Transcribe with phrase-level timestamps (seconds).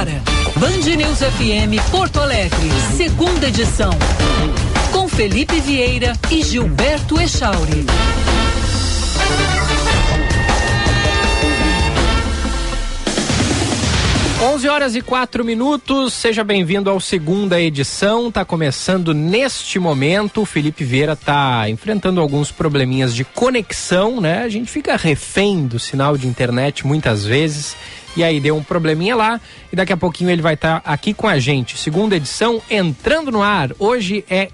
[0.00, 0.22] agora,
[0.56, 3.90] Band News FM Porto Alegre, segunda edição.
[4.92, 7.84] Com Felipe Vieira e Gilberto Echauri.
[14.42, 18.32] 11 horas e 4 minutos, seja bem-vindo ao segunda edição.
[18.32, 20.40] Tá começando neste momento.
[20.40, 24.42] O Felipe Vieira tá enfrentando alguns probleminhas de conexão, né?
[24.42, 27.76] A gente fica refém do sinal de internet muitas vezes.
[28.16, 29.40] E aí deu um probleminha lá
[29.72, 31.78] e daqui a pouquinho ele vai estar tá aqui com a gente.
[31.78, 33.70] Segunda edição entrando no ar.
[33.78, 34.48] Hoje é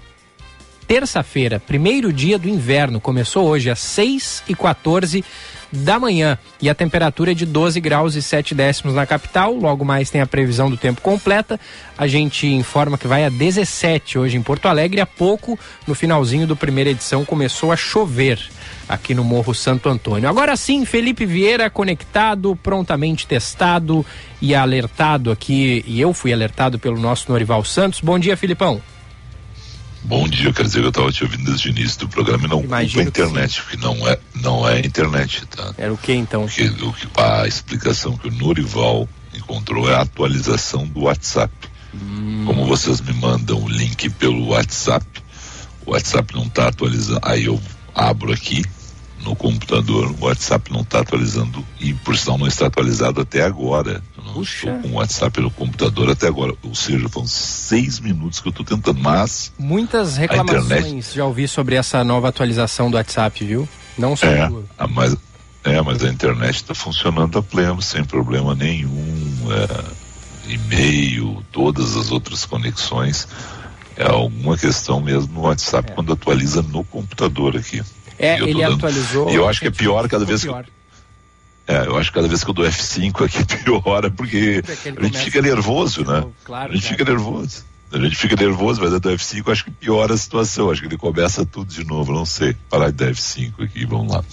[0.87, 3.01] terça-feira, primeiro dia do inverno.
[3.01, 5.23] Começou hoje às 6 e 14
[5.71, 6.37] da manhã.
[6.61, 9.53] E a temperatura é de 12 graus e 7 décimos na capital.
[9.53, 11.59] Logo mais tem a previsão do tempo completa.
[11.97, 15.01] A gente informa que vai a 17 hoje em Porto Alegre.
[15.01, 18.39] Há pouco, no finalzinho do primeira edição, começou a chover
[18.87, 20.29] aqui no Morro Santo Antônio.
[20.29, 24.05] Agora sim, Felipe Vieira conectado, prontamente testado
[24.41, 25.83] e alertado aqui.
[25.85, 27.99] E eu fui alertado pelo nosso Norival Santos.
[28.01, 28.81] Bom dia, Filipão.
[30.03, 32.47] Bom dia, quer dizer que eu estava te ouvindo desde o início do programa e
[32.47, 35.73] não Imagino culpa a internet, porque não é, não é internet, tá?
[35.77, 36.45] Era o que então?
[36.45, 41.53] Porque o, a explicação que o Norival encontrou é a atualização do WhatsApp.
[41.93, 42.43] Hum.
[42.45, 45.05] Como vocês me mandam o link pelo WhatsApp,
[45.85, 47.19] o WhatsApp não está atualizando.
[47.23, 47.59] Aí eu
[47.93, 48.63] abro aqui
[49.23, 54.01] no computador, o WhatsApp não está atualizando e por sinal não está atualizado até agora.
[54.17, 54.67] Eu não Puxa.
[54.67, 56.53] estou com o WhatsApp no computador até agora.
[56.63, 59.51] Ou seja, foram seis minutos que eu estou tentando, mas.
[59.57, 61.15] Muitas reclamações internet...
[61.15, 63.67] já ouvi sobre essa nova atualização do WhatsApp, viu?
[63.97, 65.17] Não só é, a mas,
[65.63, 69.27] é, mas a internet está funcionando a pleno, sem problema nenhum.
[69.51, 70.07] É,
[70.47, 73.27] e-mail, todas as outras conexões.
[73.95, 75.95] É alguma questão mesmo no WhatsApp é.
[75.95, 77.81] quando atualiza no computador aqui.
[78.19, 78.75] É, ele dando...
[78.75, 79.29] atualizou.
[79.29, 80.63] E eu acho que é pior cada vez pior.
[80.63, 80.71] que.
[81.67, 84.63] É, eu acho que cada vez que eu dou F5 aqui piora, porque
[84.97, 86.25] a gente fica nervoso, né?
[86.45, 87.65] Claro, a gente fica nervoso.
[87.91, 90.69] A gente fica nervoso, mas dando F5 acho que piora a situação.
[90.69, 92.11] Acho que ele começa tudo de novo.
[92.11, 92.55] Não sei.
[92.69, 94.23] Parar de dar F5 aqui, vamos lá.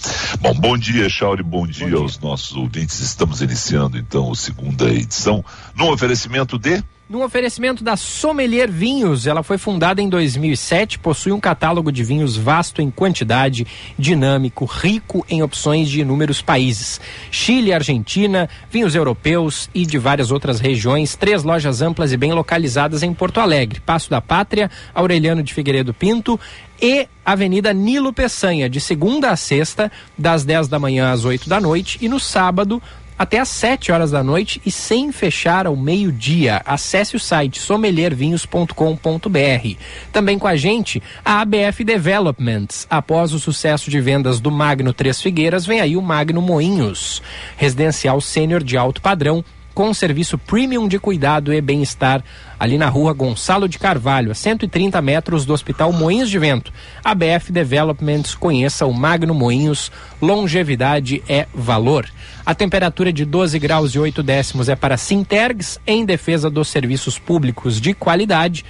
[0.41, 1.41] Bom, bom dia, Chauri.
[1.41, 2.99] Bom bom dia aos nossos ouvintes.
[2.99, 5.43] Estamos iniciando então a segunda edição
[5.73, 11.39] no oferecimento de no oferecimento da Sommelier Vinhos, ela foi fundada em 2007, possui um
[11.39, 13.67] catálogo de vinhos vasto em quantidade,
[13.97, 16.99] dinâmico, rico em opções de inúmeros países.
[17.29, 23.03] Chile, Argentina, vinhos europeus e de várias outras regiões, três lojas amplas e bem localizadas
[23.03, 26.39] em Porto Alegre, Passo da Pátria, Aureliano de Figueiredo Pinto
[26.81, 31.61] e Avenida Nilo Peçanha, de segunda a sexta, das 10 da manhã às 8 da
[31.61, 32.81] noite e no sábado,
[33.17, 36.61] até às 7 horas da noite e sem fechar ao meio-dia.
[36.65, 39.77] Acesse o site sommeliervinhos.com.br.
[40.11, 42.85] Também com a gente, a ABF Developments.
[42.89, 47.21] Após o sucesso de vendas do Magno Três Figueiras, vem aí o Magno Moinhos,
[47.57, 49.43] residencial sênior de alto padrão
[49.75, 52.23] com serviço premium de cuidado e bem-estar
[52.57, 56.71] ali na rua Gonçalo de Carvalho, a 130 metros do Hospital Moinhos de Vento.
[57.03, 59.91] A BF Developments conheça o Magno Moinhos,
[60.21, 62.09] longevidade é valor.
[62.45, 67.19] A temperatura de 12 graus e 8 décimos é para Sintergs, em defesa dos serviços
[67.19, 68.63] públicos de qualidade.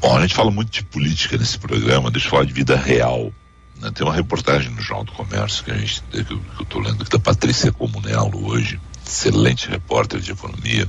[0.00, 3.32] Bom, a gente fala muito de política nesse programa, deixa eu falar de vida real.
[3.80, 3.90] Né?
[3.92, 7.10] Tem uma reportagem no Jornal do Comércio que, a gente, que eu estou lendo aqui
[7.10, 10.88] da Patrícia Comunello hoje, excelente repórter de economia,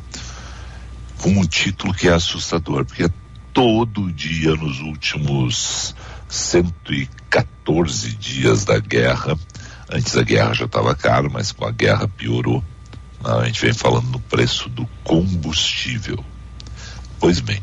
[1.21, 3.09] com um título que é assustador, porque é
[3.53, 5.95] todo dia nos últimos
[6.27, 9.37] 114 dias da guerra,
[9.89, 12.63] antes a guerra já estava caro, mas com a guerra piorou
[13.23, 16.23] a gente vem falando no preço do combustível.
[17.19, 17.61] Pois bem,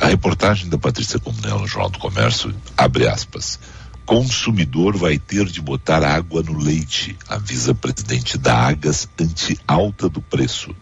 [0.00, 3.60] a reportagem da Patrícia Comunel no Jornal do Comércio abre aspas.
[4.06, 10.22] Consumidor vai ter de botar água no leite, avisa presidente da Agas ante alta do
[10.22, 10.74] preço.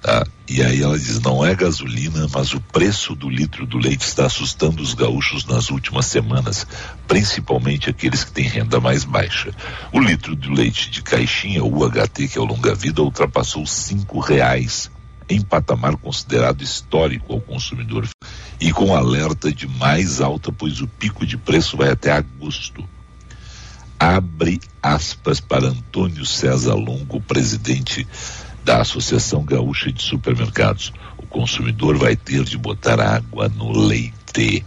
[0.00, 0.24] Tá?
[0.48, 4.26] E aí ela diz: não é gasolina, mas o preço do litro do leite está
[4.26, 6.64] assustando os gaúchos nas últimas semanas,
[7.08, 9.52] principalmente aqueles que têm renda mais baixa.
[9.92, 14.20] O litro de leite de caixinha, o UHT, que é o longa vida, ultrapassou cinco
[14.20, 14.88] reais
[15.28, 18.08] em patamar considerado histórico ao consumidor
[18.60, 22.88] e com alerta de mais alta, pois o pico de preço vai até agosto.
[23.98, 28.06] Abre aspas para Antônio César Longo, presidente
[28.64, 30.92] da Associação Gaúcha de Supermercados.
[31.16, 34.64] O consumidor vai ter de botar água no leite,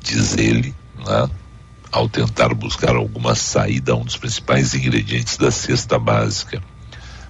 [0.00, 1.30] diz ele, né?
[1.90, 6.62] ao tentar buscar alguma saída a um dos principais ingredientes da cesta básica.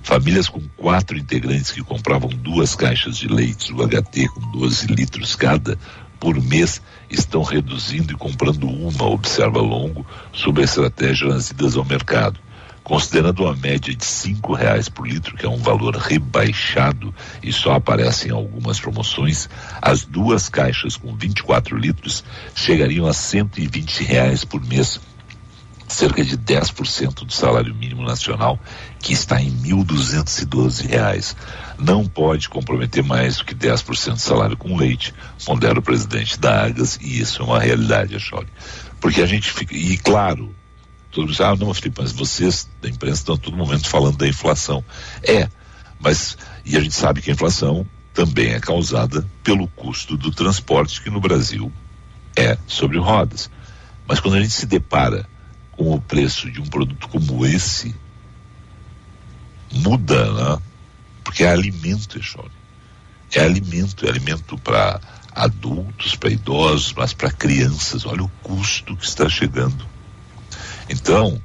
[0.03, 5.37] Famílias com quatro integrantes que compravam duas caixas de leite do HT com 12 litros
[5.37, 5.79] cada
[6.19, 11.85] por mês estão reduzindo e comprando uma, observa Longo, sob a estratégia nas idas ao
[11.85, 12.41] mercado.
[12.83, 17.75] Considerando uma média de cinco reais por litro, que é um valor rebaixado e só
[17.75, 19.49] aparece em algumas promoções,
[19.83, 22.25] as duas caixas com 24 litros
[22.55, 24.99] chegariam a 120 reais por mês,
[25.89, 28.59] cerca de 10% do salário mínimo nacional,
[29.01, 31.37] que está em R$ 1.212.
[31.79, 35.15] Não pode comprometer mais do que 10% do salário com leite,
[35.45, 38.49] pondera o presidente da Agas, e isso é uma realidade, Acholi.
[39.01, 40.55] Porque a gente fica, e claro,
[41.11, 44.85] Todo mundo ah, não, Felipe, mas vocês da imprensa estão todo momento falando da inflação.
[45.23, 45.49] É,
[45.99, 51.03] mas, e a gente sabe que a inflação também é causada pelo custo do transporte,
[51.03, 51.73] que no Brasil
[52.37, 53.51] é sobre rodas.
[54.07, 55.27] Mas quando a gente se depara
[55.79, 57.95] com o preço de um produto como esse,
[59.73, 60.63] muda, né?
[61.23, 62.51] Porque é alimento, Echone.
[63.33, 65.01] É alimento, é alimento para
[65.33, 68.05] adultos, para idosos, mas para crianças.
[68.05, 69.87] Olha o custo que está chegando.
[70.91, 71.41] Então,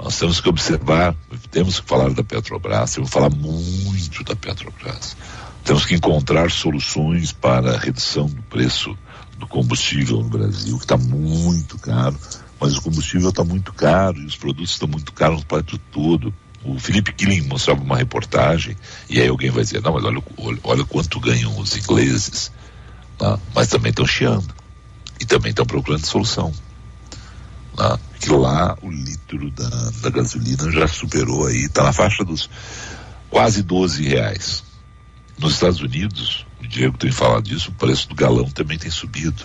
[0.00, 1.14] nós temos que observar,
[1.50, 5.14] temos que falar da Petrobras, temos que falar muito da Petrobras.
[5.62, 8.96] Temos que encontrar soluções para a redução do preço
[9.36, 12.18] do combustível no Brasil, que está muito caro,
[12.60, 16.34] mas o combustível está muito caro e os produtos estão muito caros no país todo.
[16.64, 18.76] O Felipe Killing mostrava uma reportagem
[19.08, 22.50] e aí alguém vai dizer, não, mas olha, olha, olha quanto ganham os ingleses,
[23.16, 23.38] tá?
[23.54, 24.52] mas também estão chiando
[25.20, 26.52] e também estão procurando solução.
[27.76, 27.96] Tá?
[28.18, 29.68] que lá o litro da,
[30.02, 32.50] da gasolina já superou aí, está na faixa dos
[33.30, 34.64] quase 12 reais.
[35.38, 39.44] Nos Estados Unidos, o Diego tem falado disso, o preço do galão também tem subido.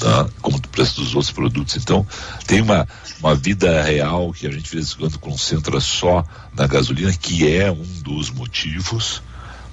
[0.00, 0.28] Tá?
[0.40, 1.76] Como o preço dos outros produtos.
[1.76, 2.06] Então,
[2.46, 2.86] tem uma,
[3.20, 6.24] uma vida real que a gente de vez em quando concentra só
[6.54, 9.22] na gasolina, que é um dos motivos,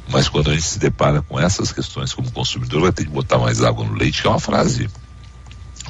[0.10, 3.38] mas quando a gente se depara com essas questões como consumidor, vai ter que botar
[3.38, 4.89] mais água no leite, que é uma frase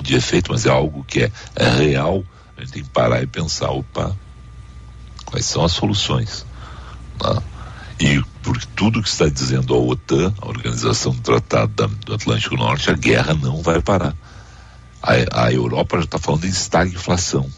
[0.01, 2.23] de efeito, mas é algo que é, é real.
[2.57, 4.15] A gente tem que parar e pensar, opa,
[5.25, 6.45] quais são as soluções?
[7.23, 7.41] Né?
[7.99, 12.89] E por tudo que está dizendo a OTAN, a Organização do Tratado do Atlântico Norte,
[12.89, 14.15] a guerra não vai parar.
[15.01, 17.49] A, a Europa já está falando em estagflação.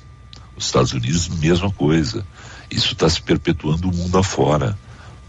[0.56, 2.26] Os Estados Unidos, mesma coisa.
[2.70, 4.78] Isso está se perpetuando o mundo afora.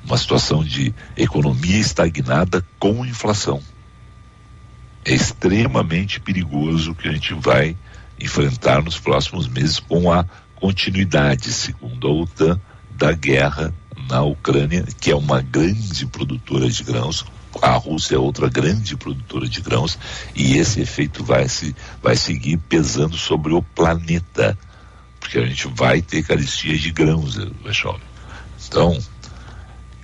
[0.04, 3.62] Uma situação de economia estagnada com inflação
[5.04, 7.76] é extremamente perigoso que a gente vai
[8.20, 10.24] enfrentar nos próximos meses com a
[10.56, 13.72] continuidade, segundo a OTAN, da guerra
[14.08, 17.24] na Ucrânia, que é uma grande produtora de grãos.
[17.60, 19.98] A Rússia é outra grande produtora de grãos
[20.34, 24.56] e esse efeito vai se vai seguir pesando sobre o planeta,
[25.18, 28.02] porque a gente vai ter caristia de grãos, Wechowski.
[28.68, 28.98] Então,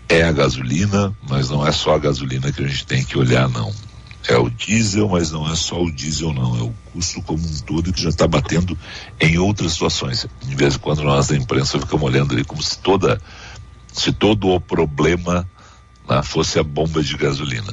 [0.09, 3.49] é a gasolina, mas não é só a gasolina que a gente tem que olhar,
[3.49, 3.73] não.
[4.27, 6.59] É o diesel, mas não é só o diesel, não.
[6.59, 8.77] É o custo como um todo que já está batendo
[9.21, 10.27] em outras situações.
[10.43, 13.21] De vez em quando nós da imprensa ficamos olhando ali como se toda,
[13.95, 15.49] se todo o problema
[16.09, 17.73] né, fosse a bomba de gasolina.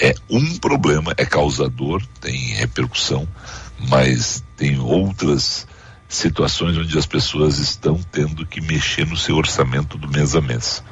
[0.00, 3.26] É um problema, é causador, tem repercussão,
[3.88, 5.66] mas tem outras
[6.08, 10.84] situações onde as pessoas estão tendo que mexer no seu orçamento do mês a mês.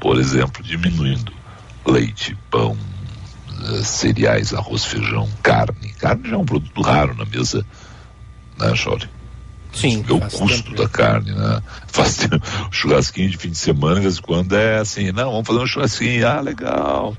[0.00, 1.32] Por exemplo, diminuindo
[1.86, 2.76] leite, pão,
[3.60, 5.92] uh, cereais, arroz, feijão, carne.
[5.98, 7.64] Carne já é um produto raro na mesa,
[8.58, 9.08] né, Chore?
[9.76, 10.04] Sim.
[10.08, 10.82] É o custo tempo.
[10.82, 11.62] da carne, né?
[11.86, 15.46] Fazer um churrasquinho de fim de semana, de vez em quando é assim, não, vamos
[15.46, 17.16] fazer um churrasquinho, ah, legal.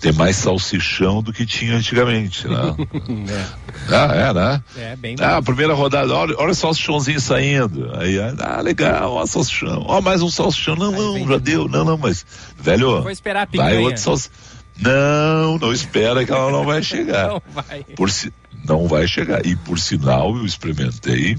[0.00, 2.74] Tem mais salsichão do que tinha antigamente, né?
[3.30, 3.94] é.
[3.94, 4.62] Ah, é, né?
[4.76, 7.90] É, bem Ah, primeira rodada, olha, olha o salsichãozinho saindo.
[7.94, 9.84] Aí, ah, legal, ó, salsichão.
[9.86, 10.76] Ó, mais um salsichão.
[10.76, 11.68] Não, não, já deu.
[11.68, 12.24] Não, não, mas,
[12.58, 13.70] velho, Vou esperar a picanha.
[13.70, 14.32] vai outro salsichão.
[14.80, 17.28] Não, não espera que ela não vai chegar.
[17.28, 17.84] Não vai.
[17.96, 18.32] Por si,
[18.64, 19.44] não vai chegar.
[19.44, 21.36] E por sinal, eu experimentei.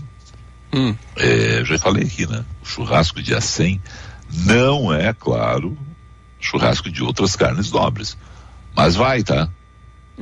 [0.73, 0.95] Hum.
[1.15, 2.45] É, já falei aqui, né?
[2.61, 3.81] O churrasco dia 100
[4.45, 5.77] não é, claro,
[6.39, 8.17] churrasco de outras carnes nobres.
[8.75, 9.49] Mas vai, tá?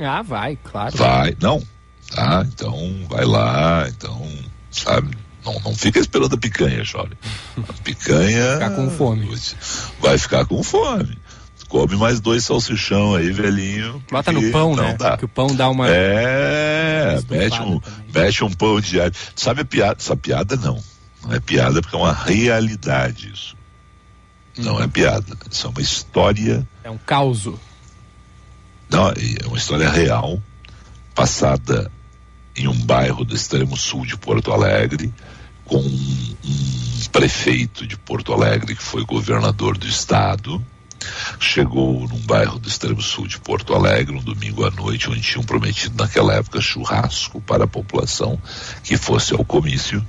[0.00, 0.96] Ah, vai, claro.
[0.96, 1.62] Vai, não.
[2.10, 4.26] Tá, então vai lá, então,
[4.70, 5.16] sabe?
[5.44, 7.16] Não, não fica esperando a picanha, chore.
[7.68, 8.54] A picanha.
[8.54, 9.38] Ficar com fome.
[10.00, 11.18] Vai ficar com fome
[11.68, 14.02] come mais dois salsichão aí, velhinho.
[14.10, 14.96] Bota no pão, né?
[14.98, 15.16] Dá.
[15.16, 15.86] Que o pão dá uma.
[15.88, 15.92] É,
[17.28, 17.80] mete um,
[18.14, 19.12] mete um pão de alho.
[19.34, 19.96] Sabe a piada?
[19.98, 20.82] Essa piada não.
[21.22, 23.56] Não é piada porque é uma realidade isso.
[24.56, 24.82] Não uhum.
[24.82, 25.36] é piada.
[25.50, 26.68] Isso é uma história.
[26.82, 27.48] É um caos.
[28.88, 30.42] Não, é uma história real,
[31.14, 31.90] passada
[32.56, 35.12] em um bairro do extremo sul de Porto Alegre,
[35.64, 40.64] com um, um prefeito de Porto Alegre que foi governador do estado
[41.40, 45.44] chegou num bairro do extremo sul de Porto Alegre, um domingo à noite, onde tinham
[45.44, 48.40] prometido naquela época churrasco para a população
[48.82, 50.04] que fosse ao comício,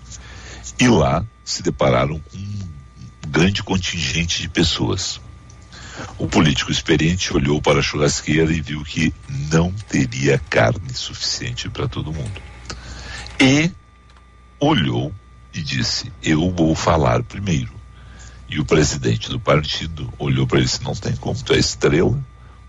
[0.79, 2.69] e lá se depararam com um
[3.27, 5.19] grande contingente de pessoas.
[6.17, 9.13] O político experiente olhou para a churrasqueira e viu que
[9.51, 12.41] não teria carne suficiente para todo mundo.
[13.39, 13.71] E
[14.59, 15.13] olhou
[15.53, 17.78] e disse: Eu vou falar primeiro.
[18.49, 21.59] E o presidente do partido olhou para ele e disse: Não tem como, tu é
[21.59, 22.19] estrela.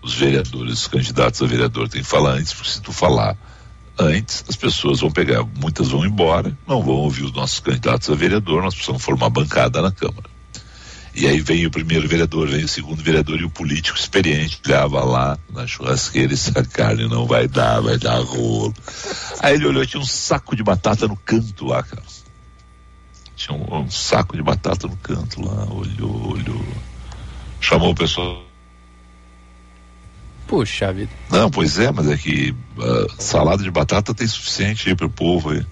[0.01, 3.37] Os vereadores, os candidatos a vereador têm que falar antes, porque se tu falar
[3.97, 8.15] antes, as pessoas vão pegar, muitas vão embora, não vão ouvir os nossos candidatos a
[8.15, 10.29] vereador, nós precisamos formar bancada na Câmara.
[11.13, 15.03] E aí vem o primeiro vereador, vem o segundo vereador e o político experiente ligava
[15.03, 18.73] lá na churrasqueira e disse, a carne não vai dar, vai dar rolo.
[19.41, 22.01] Aí ele olhou, tinha um saco de batata no canto lá, cara.
[23.35, 26.65] Tinha um, um, saco de batata no canto lá, olhou, olhou.
[27.59, 28.43] Chamou o pessoal.
[30.47, 31.11] Puxa vida.
[31.29, 35.51] Não, pois é, mas é que uh, salada de batata tem suficiente aí pro povo
[35.51, 35.65] aí.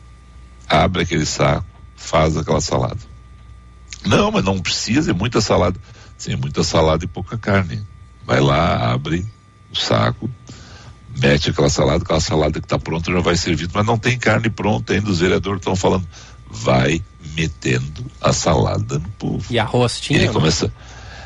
[0.67, 2.99] Abre aquele saco, faz aquela salada.
[4.05, 5.79] Não, mas não precisa, é muita salada.
[6.17, 7.85] Sim, muita salada e pouca carne.
[8.25, 9.25] Vai lá, abre
[9.71, 10.29] o saco,
[11.17, 14.49] mete aquela salada, aquela salada que está pronta já vai servir, mas não tem carne
[14.49, 16.07] pronta ainda, os vereadores estão falando,
[16.49, 17.03] vai
[17.35, 19.45] metendo a salada no povo.
[19.49, 20.19] E arroz tinha?
[20.19, 20.71] Ele começa,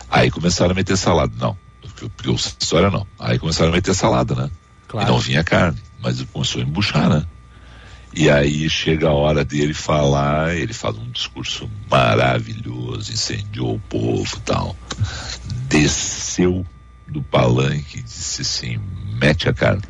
[0.09, 4.35] aí começaram a meter salada, não, porque, porque história não, aí começaram a meter salada,
[4.35, 4.49] né?
[4.87, 5.07] Claro.
[5.07, 7.25] E não vinha carne, mas começou a embuchar, né?
[8.15, 14.37] E aí chega a hora dele falar, ele faz um discurso maravilhoso, incendiou o povo
[14.37, 14.75] e tal.
[15.67, 16.63] Desceu
[17.07, 18.79] do palanque e disse assim:
[19.19, 19.81] mete a carne.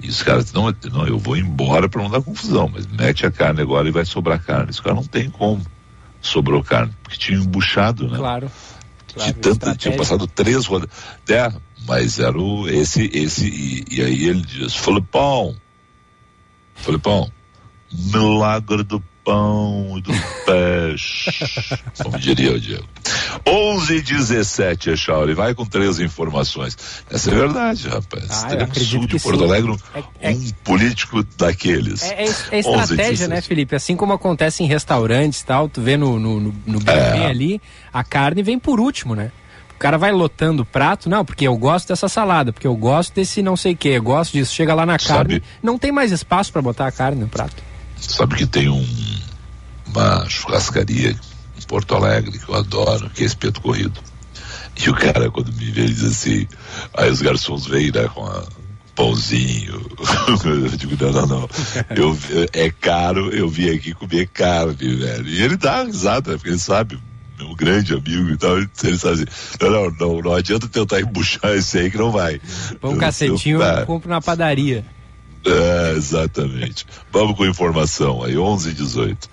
[0.00, 3.30] E os caras, não, não, eu vou embora para não dar confusão, mas mete a
[3.30, 4.70] carne agora e vai sobrar carne.
[4.70, 5.64] Os caras não tem como.
[6.20, 8.18] Sobrou carne, porque tinha embuchado, né?
[8.18, 8.50] Claro.
[9.12, 10.94] claro de tinha passado três rodadas.
[11.28, 11.52] É,
[11.86, 15.56] mas era o, esse, esse, e, e aí ele diz, Filipão,
[16.74, 17.30] Filipão,
[17.92, 20.12] milagre do pão e do
[20.46, 21.30] peixe,
[22.02, 22.86] como diria o Diego.
[23.46, 26.76] 11 e 17, Echauri, vai com três informações.
[27.10, 28.44] Essa é verdade, rapaz.
[28.44, 29.76] Ah, sul de Porto Alegre um,
[30.20, 32.02] é, é, um político daqueles.
[32.02, 33.74] É, é, é estratégia, né, Felipe?
[33.74, 37.60] Assim como acontece em restaurantes e tal, tu vê no, no, no, no buffet ali,
[37.92, 39.30] a carne vem por último, né?
[39.74, 43.14] O cara vai lotando o prato, não, porque eu gosto dessa salada, porque eu gosto
[43.14, 44.52] desse não sei o que, eu gosto disso.
[44.52, 47.62] Chega lá na carne, Sabe, não tem mais espaço para botar a carne no prato.
[47.96, 48.84] Sabe que tem um,
[49.86, 51.16] uma churrascaria
[51.58, 54.00] em Porto Alegre que eu adoro, que é espeto corrido.
[54.80, 56.46] E o cara, quando me vê, ele diz assim,
[56.94, 58.44] aí os garçons vêm, né, com a
[58.94, 59.84] pãozinho.
[60.44, 61.48] eu digo, não, não, não.
[61.90, 62.16] Eu,
[62.52, 65.28] é caro, eu vim aqui comer carne, velho.
[65.28, 66.98] E ele dá risada, porque ele sabe,
[67.38, 69.24] meu grande amigo e tal, ele sabe assim,
[69.60, 72.40] não, não, não, não adianta tentar embuchar esse aí que não vai.
[72.80, 74.84] Pão cacetinho eu, eu, eu compro na padaria.
[75.44, 76.86] É, exatamente.
[77.10, 79.30] Vamos com informação aí, 11 e 18.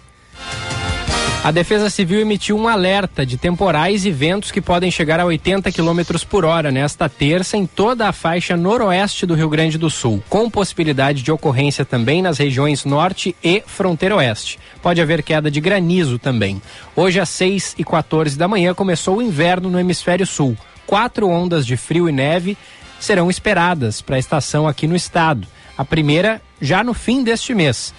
[1.45, 5.71] A Defesa Civil emitiu um alerta de temporais e ventos que podem chegar a 80
[5.71, 10.23] km por hora nesta terça em toda a faixa noroeste do Rio Grande do Sul,
[10.27, 14.57] com possibilidade de ocorrência também nas regiões norte e fronteira oeste.
[14.81, 16.59] Pode haver queda de granizo também.
[16.95, 20.57] Hoje, às 6 e 14 da manhã, começou o inverno no hemisfério sul.
[20.87, 22.57] Quatro ondas de frio e neve
[22.99, 25.47] serão esperadas para a estação aqui no estado.
[25.77, 27.93] A primeira já no fim deste mês.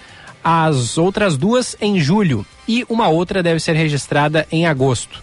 [0.49, 5.21] As outras duas em julho e uma outra deve ser registrada em agosto.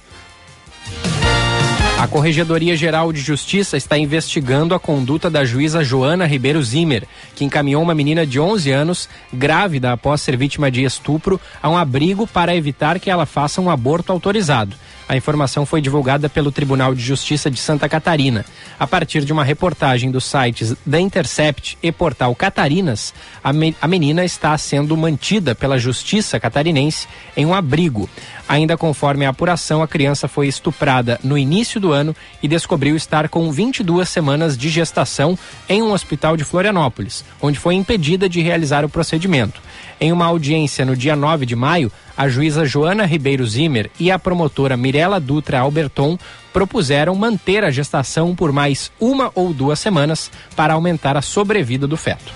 [1.99, 7.05] A Corregedoria Geral de Justiça está investigando a conduta da juíza Joana Ribeiro Zimmer,
[7.35, 11.77] que encaminhou uma menina de 11 anos, grávida após ser vítima de estupro, a um
[11.79, 14.77] abrigo para evitar que ela faça um aborto autorizado.
[15.09, 18.45] A informação foi divulgada pelo Tribunal de Justiça de Santa Catarina.
[18.79, 23.87] A partir de uma reportagem dos sites The Intercept e Portal Catarinas, a, me a
[23.87, 27.07] menina está sendo mantida pela Justiça catarinense
[27.37, 28.09] em um abrigo.
[28.49, 33.29] Ainda conforme a apuração, a criança foi estuprada no início do ano e descobriu estar
[33.29, 38.85] com 22 semanas de gestação em um hospital de Florianópolis, onde foi impedida de realizar
[38.85, 39.63] o procedimento.
[39.99, 44.19] Em uma audiência no dia 9 de maio, a juíza Joana Ribeiro Zimmer e a
[44.19, 46.19] promotora Mirela Dutra Alberton
[46.53, 51.97] propuseram manter a gestação por mais uma ou duas semanas para aumentar a sobrevida do
[51.97, 52.33] feto.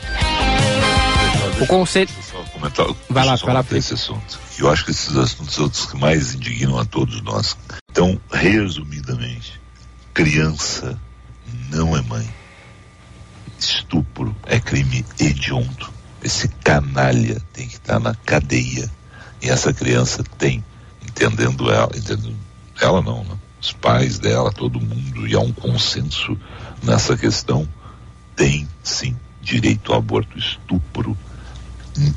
[1.60, 2.10] O conselho.
[2.52, 4.38] Comentar, vai lá, vai lá, esse assunto.
[4.58, 7.56] Eu acho que esses assuntos são os que mais indignam a todos nós.
[7.90, 9.60] Então, resumidamente,
[10.14, 10.98] criança
[11.70, 12.28] não é mãe.
[13.58, 15.90] Estupro é crime hediondo.
[16.22, 18.90] Esse canalha tem que estar na cadeia
[19.40, 20.64] e essa criança tem,
[21.02, 22.36] entendendo ela, entendendo
[22.80, 23.36] ela não, né?
[23.60, 26.38] Os pais dela, todo mundo, e há um consenso
[26.82, 27.68] nessa questão,
[28.36, 30.38] tem sim direito ao aborto.
[30.38, 31.16] Estupro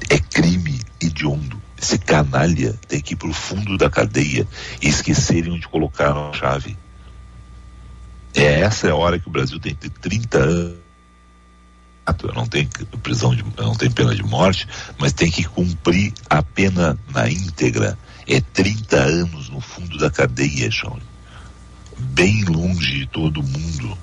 [0.09, 1.61] é crime hediondo.
[1.81, 4.47] Esse canalha tem que ir para o fundo da cadeia
[4.81, 6.77] e esquecerem onde colocar a chave.
[8.33, 10.81] É essa é a hora que o Brasil tem que ter 30 anos
[12.35, 12.67] não tem
[13.01, 17.97] prisão de, não tem pena de morte, mas tem que cumprir a pena na íntegra.
[18.27, 20.99] É 30 anos no fundo da cadeia, Shawn.
[21.97, 23.97] Bem longe de todo mundo.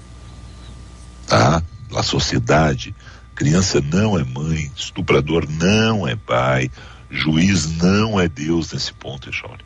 [1.27, 1.63] Tá?
[1.95, 2.95] A sociedade.
[3.39, 6.69] Criança não é mãe, estuprador não é pai,
[7.09, 9.59] juiz não é Deus nesse ponto, Shawn.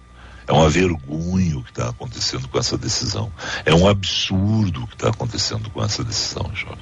[0.46, 3.32] É uma vergonha o que está acontecendo com essa decisão.
[3.64, 6.76] É um absurdo o que está acontecendo com essa decisão, Shawn.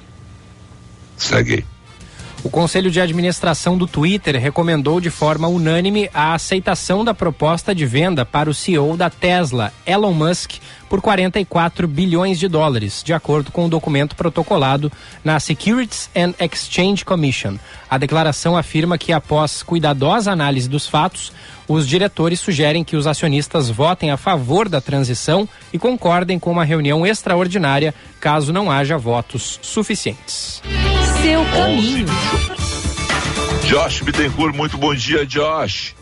[1.15, 1.65] Segue.
[2.43, 7.85] O Conselho de Administração do Twitter recomendou de forma unânime a aceitação da proposta de
[7.85, 10.55] venda para o CEO da Tesla, Elon Musk,
[10.91, 14.91] por 44 bilhões de dólares, de acordo com o um documento protocolado
[15.23, 17.55] na Securities and Exchange Commission.
[17.89, 21.31] A declaração afirma que, após cuidadosa análise dos fatos,
[21.65, 26.65] os diretores sugerem que os acionistas votem a favor da transição e concordem com uma
[26.65, 30.61] reunião extraordinária caso não haja votos suficientes
[31.21, 32.07] seu caminho.
[33.63, 35.93] Josh Bittencourt, muito bom dia, Josh.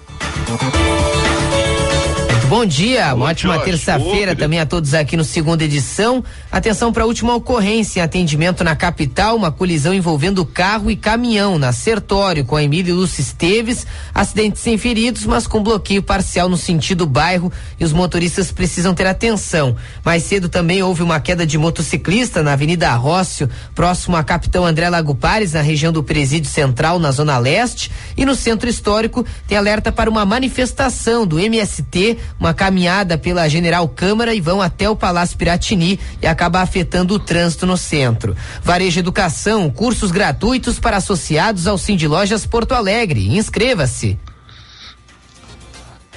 [2.49, 6.23] Bom dia, uma ótima terça-feira também a todos aqui no segunda edição.
[6.51, 11.59] Atenção para a última ocorrência em atendimento na capital, uma colisão envolvendo carro e caminhão
[11.59, 13.85] na Sertório com a Emílio Lúcio Esteves.
[14.15, 19.05] Acidente sem feridos, mas com bloqueio parcial no sentido bairro e os motoristas precisam ter
[19.05, 19.75] atenção.
[20.03, 24.89] Mais cedo também houve uma queda de motociclista na Avenida Rócio, próximo a Capitão André
[24.89, 27.91] Lago Pares, na região do Presídio Central, na Zona Leste.
[28.17, 33.88] E no Centro Histórico tem alerta para uma manifestação do MST uma caminhada pela General
[33.88, 38.36] Câmara e vão até o Palácio Piratini e acaba afetando o trânsito no centro.
[38.63, 43.36] Varejo Educação, cursos gratuitos para associados ao Cindy Lojas Porto Alegre.
[43.38, 44.17] Inscreva-se.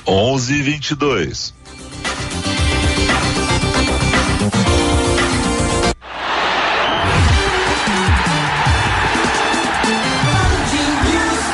[0.06, 1.54] 11 e 22.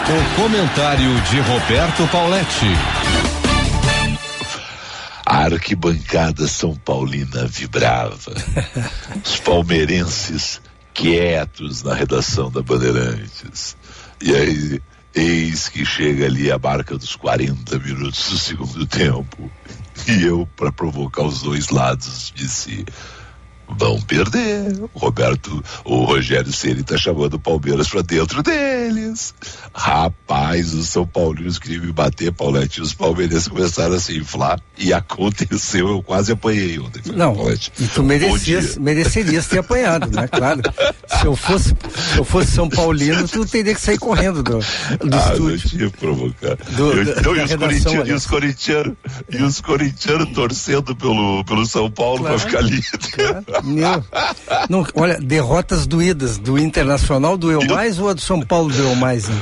[0.09, 3.08] O comentário de Roberto Pauletti.
[5.31, 8.33] A arquibancada São Paulina vibrava.
[9.23, 10.59] Os palmeirenses
[10.95, 13.77] quietos na redação da Bandeirantes.
[14.23, 14.83] E aí,
[15.15, 19.53] eis que chega ali a barca dos 40 minutos do segundo tempo.
[20.09, 22.87] E eu, para provocar os dois lados, disse:
[23.77, 24.81] vão perder.
[24.95, 29.35] O Roberto, o Rogério Ceni tá chamando o Palmeiras para dentro deles.
[29.75, 34.93] Rapaz, os São Paulinos queriam me bater, Paulette, os palmeirenses começaram a se inflar e
[34.93, 37.03] aconteceu, eu quase apanhei ontem.
[37.15, 37.73] Não, Paulette.
[37.79, 40.29] e tu merecias, merecias ter apanhado, né?
[40.29, 40.63] Claro.
[41.19, 45.17] Se eu fosse, se eu fosse São Paulino, tu teria que sair correndo do, do
[45.17, 45.51] ah, estúdio.
[45.51, 46.59] Eu tinha provocado.
[46.73, 48.97] Do, eu, eu, e, os corintianos, e os corintianos,
[49.31, 52.99] e os corintianos torcendo pelo, pelo São Paulo claro, para ficar líder.
[53.13, 53.45] Claro.
[53.63, 54.05] Meu,
[54.69, 59.29] não, olha, derrotas doídas do Internacional doeu mais ou a do São Paulo doeu mais?
[59.29, 59.41] Hein?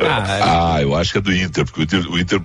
[0.00, 2.42] Ah, ah, eu acho que é do Inter, porque o Inter, o Inter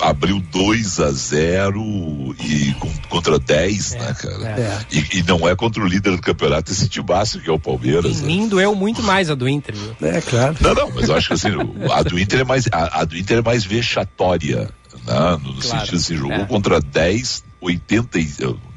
[0.00, 4.48] abriu 2 a 0 e com, contra 10, é, né, cara?
[4.48, 4.78] É.
[4.90, 8.20] E, e, não é contra o líder do campeonato esse tibaço que é o Palmeiras.
[8.20, 9.96] Em mim doeu muito mais a do Inter, viu?
[10.08, 10.56] É, claro.
[10.60, 11.48] Não, não, mas eu acho que assim,
[11.92, 14.68] a do Inter é mais, a, a do Inter é mais vexatória,
[15.06, 15.38] né?
[15.42, 16.44] No, claro, sentido assim, jogou é.
[16.44, 18.28] contra 10, 80 e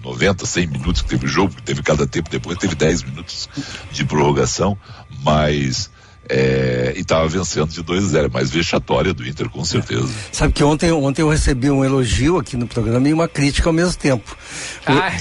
[0.04, 3.50] 90, 100 minutos que teve o jogo, teve cada tempo depois, teve 10 minutos
[3.92, 4.78] de prorrogação,
[5.24, 5.90] mas
[6.30, 10.08] é, e estava vencendo de 2 a 0, mas vexatória do Inter com certeza.
[10.32, 13.74] Sabe que ontem, ontem eu recebi um elogio aqui no programa e uma crítica ao
[13.74, 14.38] mesmo tempo.
[14.86, 15.12] Ah.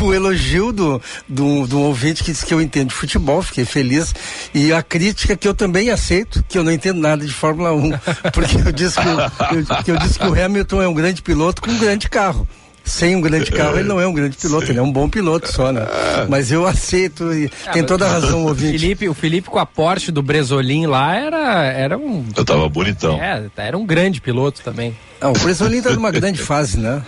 [0.00, 3.64] O, o, elogio do, do, do ouvinte que disse que eu entendo de futebol, fiquei
[3.64, 4.14] feliz,
[4.52, 7.90] e a crítica que eu também aceito, que eu não entendo nada de Fórmula 1,
[8.34, 11.62] porque eu disse que, eu, que eu disse que o Hamilton é um grande piloto
[11.62, 12.46] com um grande carro
[12.88, 14.72] sem um grande carro, ele não é um grande piloto, Sim.
[14.72, 15.82] ele é um bom piloto só, né?
[15.82, 16.26] É.
[16.28, 18.78] Mas eu aceito e ah, tem toda a razão o ouvinte.
[18.78, 22.24] Felipe, o Felipe com a Porsche do Bresolim lá era, era um...
[22.36, 23.20] Eu tava bonitão.
[23.22, 24.96] É, era um grande piloto também.
[25.20, 27.02] Não, o Bresolim tá numa grande fase, né?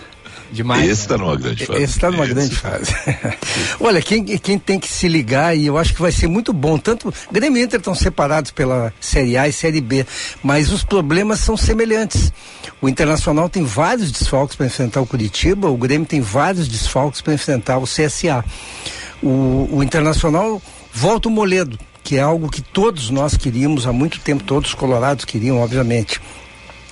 [0.51, 0.89] Demais.
[0.89, 1.81] Esse está numa grande fase.
[1.81, 2.33] Esse está numa Esse.
[2.33, 2.93] grande fase.
[3.79, 6.77] Olha, quem, quem tem que se ligar, e eu acho que vai ser muito bom,
[6.77, 10.05] tanto Grêmio e Inter estão separados pela Série A e Série B,
[10.43, 12.33] mas os problemas são semelhantes.
[12.81, 17.33] O Internacional tem vários desfalques para enfrentar o Curitiba, o Grêmio tem vários desfalques para
[17.33, 18.43] enfrentar o CSA.
[19.23, 20.61] O, o Internacional
[20.93, 24.75] volta o Moledo, que é algo que todos nós queríamos há muito tempo, todos os
[24.75, 26.19] colorados queriam, obviamente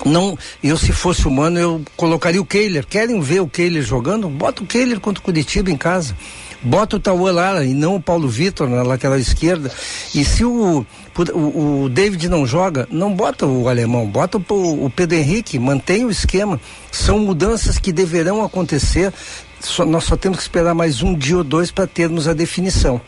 [0.05, 2.85] não, eu se fosse humano eu colocaria o Keiler.
[2.85, 4.29] Querem ver o Keiler jogando?
[4.29, 6.15] Bota o Keiler contra o Curitiba em casa.
[6.61, 9.71] Bota o Tauan lá e não o Paulo Vitor na lateral esquerda.
[10.13, 10.85] E se o,
[11.33, 16.03] o, o, David não joga, não bota o alemão, bota o, o Pedro Henrique, mantém
[16.03, 16.59] o esquema.
[16.91, 19.13] São mudanças que deverão acontecer.
[19.61, 22.99] Só, nós só temos que esperar mais um dia ou dois para termos a definição.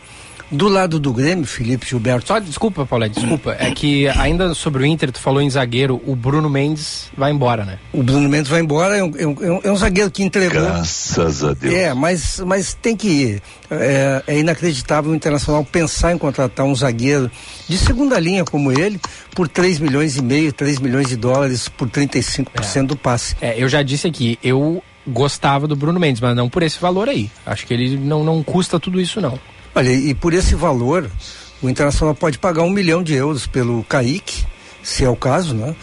[0.52, 2.28] Do lado do Grêmio, Felipe Gilberto.
[2.28, 3.56] Só desculpa, Paulo, desculpa.
[3.58, 7.64] É que ainda sobre o Inter, tu falou em zagueiro, o Bruno Mendes vai embora,
[7.64, 7.78] né?
[7.92, 10.60] O Bruno Mendes vai embora, é um, é um, é um zagueiro que entregou.
[10.60, 11.74] Graças a Deus.
[11.74, 13.42] É, mas, mas tem que ir.
[13.70, 17.30] É, é, inacreditável o Internacional pensar em contratar um zagueiro
[17.66, 19.00] de segunda linha como ele
[19.34, 22.82] por 3 milhões e meio, 3 milhões de dólares por 35% é.
[22.82, 23.34] do passe.
[23.40, 27.08] É, eu já disse aqui, eu gostava do Bruno Mendes, mas não por esse valor
[27.08, 27.30] aí.
[27.46, 29.38] Acho que ele não, não custa tudo isso, não.
[29.74, 31.10] Olha, e por esse valor,
[31.62, 34.44] o Internacional pode pagar um milhão de euros pelo Kaique,
[34.82, 35.74] se é o caso, né?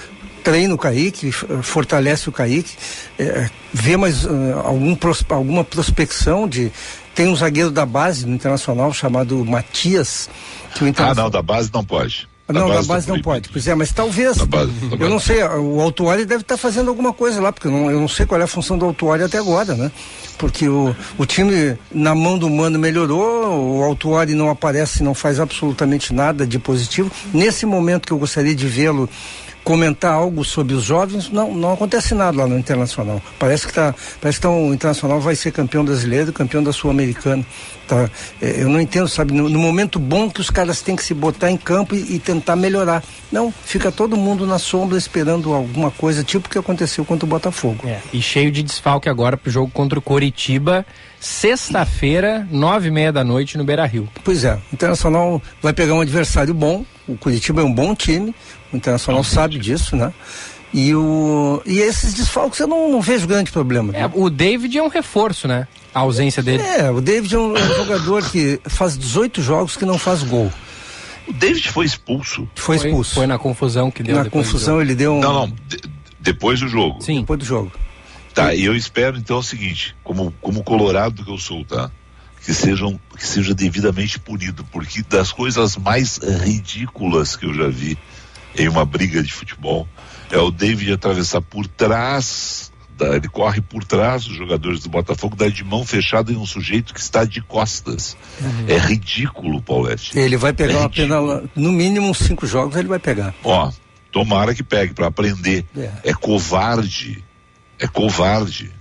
[0.44, 2.76] Treina o Kaique, fortalece o Kaique,
[3.18, 4.30] é, vê mais uh,
[4.64, 4.96] algum,
[5.30, 6.72] alguma prospecção de.
[7.14, 10.30] Tem um zagueiro da base do Internacional chamado Matias.
[10.74, 11.26] Que o Internacional...
[11.26, 12.30] Ah, não, da base não pode.
[12.50, 13.50] Não, da base não pode.
[13.50, 14.38] Pois é, mas talvez.
[14.40, 17.72] Base, eu não sei, o autuário deve estar tá fazendo alguma coisa lá, porque eu
[17.72, 19.92] não, eu não sei qual é a função do autuário até agora, né?
[20.38, 25.40] Porque o, o time na mão do mano melhorou, o autuário não aparece, não faz
[25.40, 27.12] absolutamente nada de positivo.
[27.34, 29.10] Nesse momento que eu gostaria de vê-lo
[29.64, 33.22] comentar algo sobre os jovens, não, não acontece nada lá no Internacional.
[33.38, 37.46] Parece que tá, parece que tá, o Internacional vai ser campeão brasileiro, campeão da Sul-Americana.
[37.90, 38.08] Tá?
[38.40, 41.12] É, eu não entendo, sabe, no, no, momento bom que os caras têm que se
[41.12, 43.04] botar em campo e, e, tentar melhorar.
[43.32, 47.28] Não, fica todo mundo na sombra esperando alguma coisa, tipo o que aconteceu contra o
[47.28, 47.88] Botafogo.
[47.88, 50.86] É, e cheio de desfalque agora pro jogo contra o Coritiba,
[51.20, 54.08] sexta-feira, nove e meia da noite no Beira Rio.
[54.24, 58.36] Pois é, o Internacional vai pegar um adversário bom, o Curitiba é um bom time,
[58.72, 60.14] o Internacional sabe disso, né?
[60.74, 63.96] E, o, e esses desfalques eu não, não vejo grande problema.
[63.96, 65.68] É, o David é um reforço, né?
[65.94, 66.62] A ausência dele.
[66.62, 70.22] É, o David é um, é um jogador que faz 18 jogos que não faz
[70.22, 70.52] gol.
[71.28, 72.48] O David foi expulso.
[72.56, 73.16] Foi expulso.
[73.16, 74.16] Foi, foi na confusão que deu.
[74.16, 75.20] Na confusão ele deu um.
[75.20, 75.48] Não, não.
[75.68, 75.80] De,
[76.20, 77.02] depois do jogo.
[77.02, 77.22] Sim.
[77.22, 77.72] Depois do jogo.
[78.34, 81.92] Tá, e eu espero então o seguinte, como, como colorado que eu sou, tá?
[82.46, 87.98] Que, sejam, que seja devidamente punido, porque das coisas mais ridículas que eu já vi
[88.56, 89.88] em uma briga de futebol
[90.32, 95.36] é o David atravessar por trás, da, ele corre por trás dos jogadores do Botafogo,
[95.36, 98.16] dá de mão fechada em um sujeito que está de costas.
[98.42, 98.66] Uhum.
[98.68, 100.18] É ridículo, Paulette.
[100.18, 103.34] Ele vai pegar é uma pena, no mínimo cinco jogos ele vai pegar.
[103.44, 103.72] Ó,
[104.12, 105.66] tomara que pegue para aprender.
[105.76, 105.92] É.
[106.04, 107.24] é covarde.
[107.80, 108.72] É covarde.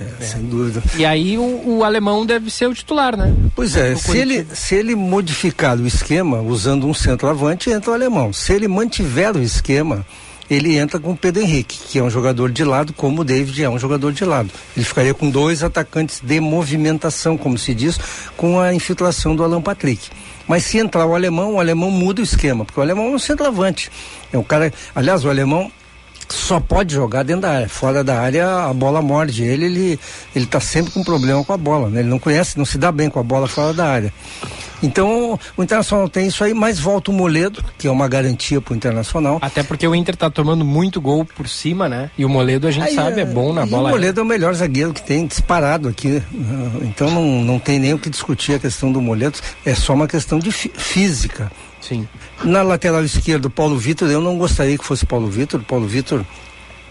[0.00, 0.82] É, sem dúvida.
[0.96, 3.34] E aí o, o, alemão deve ser o titular, né?
[3.54, 8.32] Pois é, se ele, se ele modificar o esquema usando um centroavante, entra o alemão.
[8.32, 10.06] Se ele mantiver o esquema,
[10.54, 13.64] ele entra com o Pedro Henrique, que é um jogador de lado, como o David
[13.64, 14.50] é um jogador de lado.
[14.76, 17.98] Ele ficaria com dois atacantes de movimentação, como se diz,
[18.36, 20.10] com a infiltração do Alan Patrick.
[20.46, 23.18] Mas se entrar o alemão, o alemão muda o esquema, porque o alemão é um
[23.18, 23.90] centroavante.
[24.32, 25.70] É um cara, aliás, o alemão
[26.32, 27.68] só pode jogar dentro da área.
[27.68, 30.00] Fora da área, a bola morde ele, ele,
[30.34, 32.00] ele tá sempre com problema com a bola, né?
[32.00, 34.12] Ele não conhece, não se dá bem com a bola fora da área.
[34.82, 38.74] Então, o Internacional tem isso aí, mas volta o Moledo, que é uma garantia pro
[38.74, 39.38] Internacional.
[39.40, 42.10] Até porque o Inter tá tomando muito gol por cima, né?
[42.18, 43.90] E o Moledo a gente aí, sabe, é bom na bola.
[43.90, 46.20] O Moledo é o melhor zagueiro que tem disparado aqui.
[46.82, 50.08] Então não, não tem nem o que discutir a questão do Moledo, é só uma
[50.08, 51.50] questão de física.
[51.82, 52.08] Sim.
[52.44, 55.62] Na lateral esquerda, Paulo Vitor, eu não gostaria que fosse Paulo Vitor.
[55.62, 56.24] Paulo Vitor,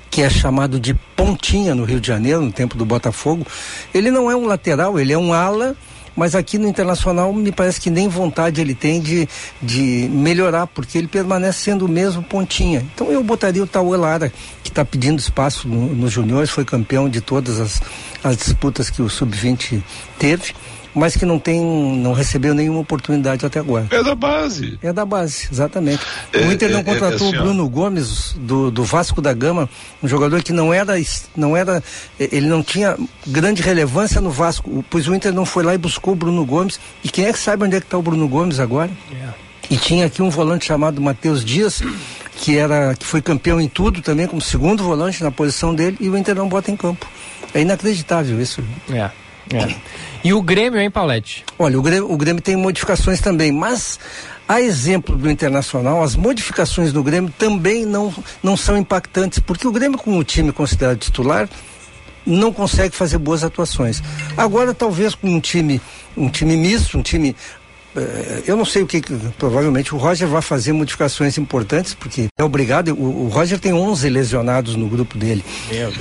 [0.10, 3.48] que é chamado de pontinha no Rio de Janeiro, no tempo do Botafogo,
[3.94, 5.76] ele não é um lateral, ele é um ala
[6.16, 9.28] mas aqui no Internacional me parece que nem vontade ele tem de,
[9.62, 12.86] de melhorar, porque ele permanece sendo o mesmo pontinha.
[12.94, 14.32] Então eu botaria o Tauê Lara,
[14.64, 17.82] que está pedindo espaço nos no juniores, foi campeão de todas as,
[18.24, 19.82] as disputas que o Sub-20
[20.20, 20.54] teve
[20.94, 23.88] mas que não tem, não recebeu nenhuma oportunidade até agora.
[23.90, 24.80] É da base.
[24.82, 26.02] É da base, exatamente.
[26.34, 29.34] É, o Inter não é, é contratou assim, o Bruno Gomes do, do Vasco da
[29.34, 29.70] Gama,
[30.02, 30.94] um jogador que não era,
[31.36, 31.84] não era,
[32.20, 36.14] ele não tinha grande relevância no Vasco, pois o Inter não foi lá e buscou
[36.14, 36.80] o Bruno Gomes.
[37.04, 38.92] E quem é que sabe onde é que está o Bruno Gomes agora?
[39.12, 39.36] Yeah.
[39.70, 41.82] E tinha aqui um volante chamado Matheus Dias,
[42.36, 46.10] que era que foi campeão em tudo também, como segundo volante na posição dele, e
[46.10, 47.08] o Inter não bota em campo.
[47.54, 48.62] É inacreditável isso.
[48.90, 49.10] É.
[49.54, 49.76] É.
[50.24, 51.44] E o Grêmio, hein, Paulette?
[51.58, 54.00] Olha, o Grêmio, o Grêmio tem modificações também, mas
[54.48, 59.72] a exemplo do Internacional, as modificações do Grêmio também não, não são impactantes, porque o
[59.72, 61.50] Grêmio, com o time considerado titular,
[62.26, 64.02] não consegue fazer boas atuações.
[64.38, 65.82] Agora, talvez com um time,
[66.16, 67.36] um time misto, um time
[68.48, 69.02] eu não sei o que,
[69.38, 74.10] provavelmente o Roger vai fazer modificações importantes, porque é obrigado, o, o Roger tem 11
[74.10, 75.44] lesionados no grupo dele.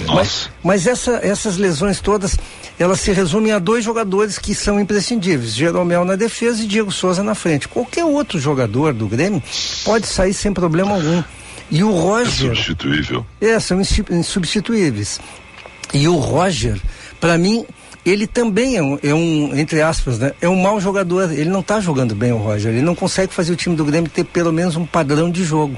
[0.07, 2.39] Mas, mas essa, essas lesões todas,
[2.79, 7.23] elas se resumem a dois jogadores que são imprescindíveis, Jeromel na defesa e Diego Souza
[7.23, 7.67] na frente.
[7.67, 9.43] Qualquer outro jogador do Grêmio
[9.85, 11.23] pode sair sem problema algum.
[11.71, 12.53] E o Roger...
[12.53, 13.27] É substituível.
[13.41, 15.21] É, são insubstituíveis.
[15.93, 16.81] E o Roger,
[17.21, 17.65] para mim,
[18.05, 20.33] ele também é um, é um, entre aspas, né?
[20.41, 21.33] É um mau jogador.
[21.33, 22.73] Ele não está jogando bem o Roger.
[22.73, 25.77] Ele não consegue fazer o time do Grêmio ter pelo menos um padrão de jogo.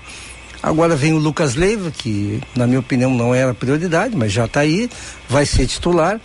[0.63, 4.61] Agora vem o Lucas Leiva, que na minha opinião não era prioridade, mas já está
[4.61, 4.89] aí,
[5.29, 6.21] vai ser titular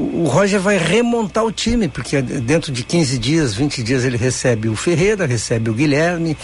[0.00, 4.66] o Roger vai remontar o time, porque dentro de 15 dias, 20 dias ele recebe
[4.66, 6.36] o Ferreira, recebe o Guilherme,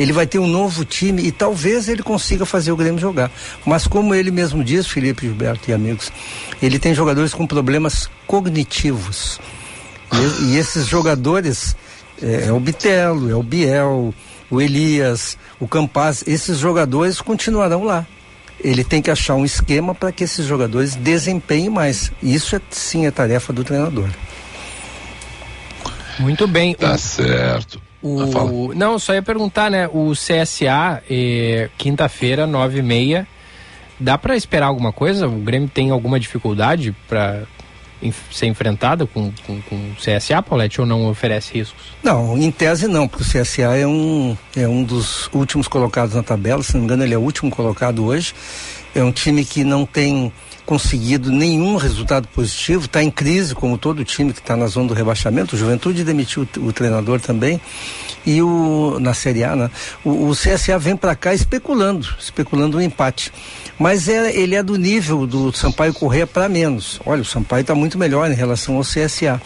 [0.00, 3.30] ele vai ter um novo time e talvez ele consiga fazer o Grêmio jogar.
[3.64, 6.10] Mas como ele mesmo diz, Felipe Gilberto e amigos,
[6.60, 9.38] ele tem jogadores com problemas cognitivos.
[10.12, 11.76] E, e esses jogadores
[12.20, 14.12] é, é o Bitelo, é o Biel,
[14.50, 18.04] o Elias, o Campaz, esses jogadores continuarão lá
[18.64, 22.10] ele tem que achar um esquema para que esses jogadores desempenhem mais.
[22.22, 24.08] Isso é, sim é tarefa do treinador.
[26.18, 26.74] Muito bem.
[26.74, 27.82] Tá o, certo.
[28.02, 29.88] O, ah, não, só ia perguntar, né?
[29.92, 33.26] O CSA, eh, quinta-feira, nove e meia,
[34.00, 35.28] dá para esperar alguma coisa?
[35.28, 37.44] O Grêmio tem alguma dificuldade para
[38.30, 41.82] ser enfrentada com, com, com o CSA, Paulette, ou não oferece riscos?
[42.02, 46.22] Não, em tese não, porque o CSA é um, é um dos últimos colocados na
[46.22, 48.34] tabela, se não me engano ele é o último colocado hoje.
[48.94, 50.32] É um time que não tem
[50.64, 54.94] conseguido nenhum resultado positivo, está em crise, como todo time que está na zona do
[54.94, 55.56] rebaixamento.
[55.56, 57.60] O Juventude demitiu o, o treinador também.
[58.24, 59.70] E o, na Série A, né?
[60.02, 63.32] O, o CSA vem para cá especulando, especulando um empate.
[63.78, 67.00] Mas é, ele é do nível do Sampaio Correia para menos.
[67.04, 69.40] Olha, o Sampaio está muito melhor em relação ao CSA.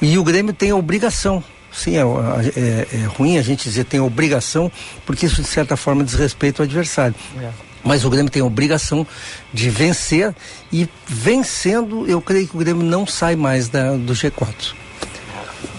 [0.00, 1.42] E o Grêmio tem a obrigação
[1.74, 4.70] Sim, é, é, é, ruim a gente dizer tem obrigação,
[5.04, 7.16] porque isso de certa forma desrespeita o adversário.
[7.40, 7.50] É.
[7.82, 9.06] Mas o Grêmio tem a obrigação
[9.52, 10.34] de vencer
[10.72, 14.72] e vencendo, eu creio que o Grêmio não sai mais da, do G4.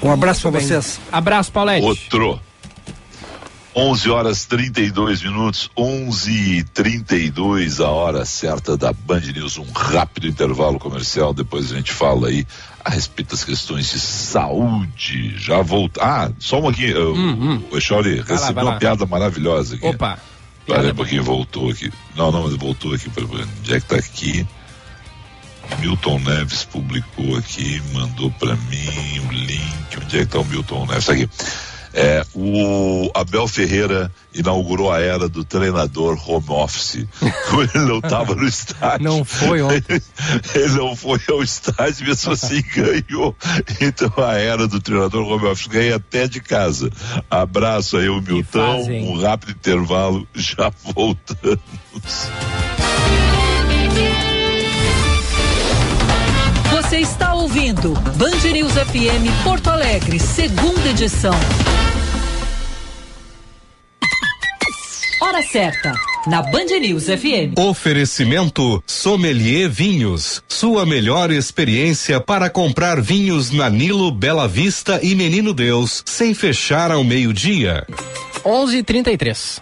[0.03, 0.99] Um abraço para vocês.
[1.11, 1.83] Abraço, Paulete.
[1.83, 2.39] Outro.
[3.77, 9.57] 11 horas 32 minutos, 11 e 32 a hora certa da Band News.
[9.57, 12.47] Um rápido intervalo comercial, depois a gente fala aí
[12.85, 15.37] a respeito das questões de saúde.
[15.37, 16.01] Já voltou.
[16.01, 16.93] Ah, só um aqui.
[16.93, 17.63] Hum, hum.
[17.69, 19.85] O Echauri recebeu uma piada maravilhosa aqui.
[19.85, 20.19] Opa.
[20.65, 21.91] Peraí um pouquinho, voltou aqui.
[22.15, 23.11] Não, não, mas voltou aqui.
[23.17, 24.47] Onde é que tá aqui?
[25.79, 29.99] Milton Neves publicou aqui, mandou para mim o link.
[30.01, 31.05] Onde é que tá o Milton Neves?
[31.05, 31.29] Tá aqui.
[31.97, 36.95] É, o Abel Ferreira inaugurou a era do treinador home office.
[37.73, 39.05] Ele não estava no estádio.
[39.05, 40.01] Não foi ontem.
[40.53, 43.33] Ele não foi ao estádio, mesmo assim ganhou.
[43.79, 46.89] Então a era do treinador home office ganha até de casa.
[47.31, 48.89] Abraço aí, o Milton.
[48.89, 51.61] Um rápido intervalo, já voltamos.
[56.95, 61.33] Você está ouvindo Band News FM Porto Alegre, segunda edição.
[65.21, 65.91] Hora certa,
[66.25, 67.59] na Band News FM.
[67.59, 70.41] Oferecimento Sommelier Vinhos.
[70.47, 76.91] Sua melhor experiência para comprar vinhos na Nilo, Bela Vista e Menino Deus, sem fechar
[76.91, 77.85] ao meio-dia.
[78.45, 79.61] 11:33.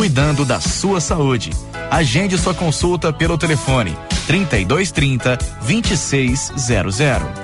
[0.00, 1.50] cuidando da sua saúde.
[1.90, 3.94] Agende sua consulta pelo telefone
[4.26, 5.36] 3230
[5.66, 7.39] 2600.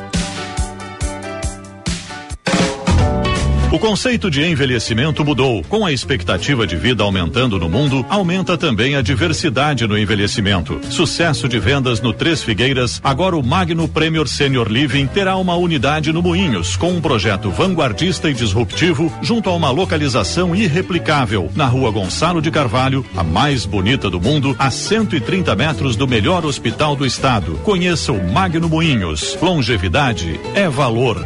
[3.77, 5.63] O conceito de envelhecimento mudou.
[5.65, 10.81] Com a expectativa de vida aumentando no mundo, aumenta também a diversidade no envelhecimento.
[10.89, 16.11] Sucesso de vendas no Três Figueiras, agora o Magno Premier Senior Living terá uma unidade
[16.11, 21.91] no Moinhos, com um projeto vanguardista e disruptivo, junto a uma localização irreplicável, na rua
[21.91, 27.05] Gonçalo de Carvalho, a mais bonita do mundo, a 130 metros do melhor hospital do
[27.05, 27.61] estado.
[27.63, 29.37] Conheça o Magno Moinhos.
[29.43, 31.23] Longevidade é valor.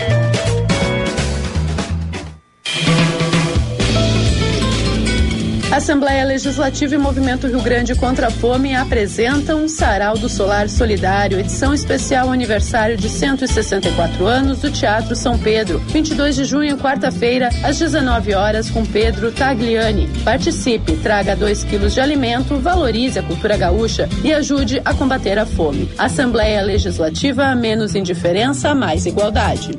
[5.72, 11.72] Assembleia Legislativa e Movimento Rio Grande contra a Fome apresentam Sarau do Solar Solidário, edição
[11.72, 15.78] especial aniversário de 164 anos do Teatro São Pedro.
[15.78, 20.08] 22 de junho, quarta-feira, às 19 horas, com Pedro Tagliani.
[20.24, 25.46] Participe, traga 2 quilos de alimento, valorize a cultura gaúcha e ajude a combater a
[25.46, 25.88] fome.
[25.96, 29.78] Assembleia Legislativa, menos indiferença, mais igualdade.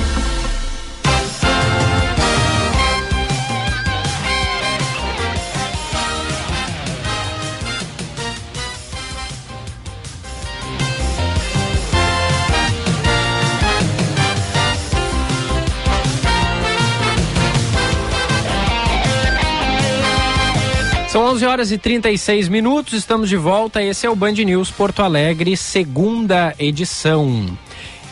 [21.31, 23.81] 11 horas e 36 minutos, estamos de volta.
[23.81, 27.57] Esse é o Band News Porto Alegre, segunda edição.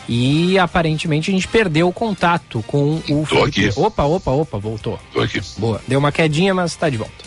[0.08, 3.26] E aparentemente a gente perdeu o contato com o.
[3.28, 3.68] Tô aqui.
[3.76, 4.98] Opa, opa, opa, voltou.
[5.12, 5.38] Tô aqui.
[5.58, 5.82] Boa.
[5.86, 7.26] Deu uma quedinha, mas está de volta.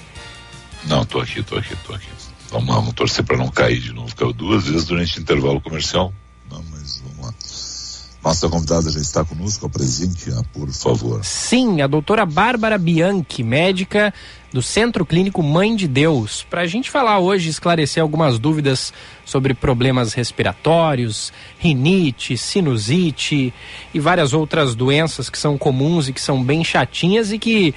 [0.85, 2.07] Não, tô aqui, tô aqui, tô aqui.
[2.49, 4.15] Vamos, vamos torcer para não cair de novo.
[4.15, 6.11] Caiu duas vezes durante o intervalo comercial.
[8.23, 11.19] Nossa convidada já está conosco, apresente-a, por favor.
[11.25, 14.13] Sim, a doutora Bárbara Bianchi, médica
[14.53, 18.93] do Centro Clínico Mãe de Deus, para a gente falar hoje, esclarecer algumas dúvidas
[19.25, 23.53] sobre problemas respiratórios, rinite, sinusite
[23.93, 27.75] e várias outras doenças que são comuns e que são bem chatinhas e que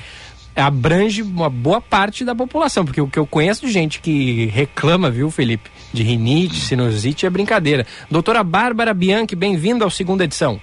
[0.57, 5.11] abrange uma boa parte da população, porque o que eu conheço de gente que reclama,
[5.11, 7.87] viu, Felipe, de rinite, sinusite é brincadeira.
[8.11, 10.61] Doutora Bárbara Bianchi, bem-vinda ao segunda edição.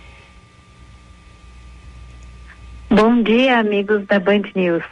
[2.90, 4.84] Bom dia, amigos da Band News.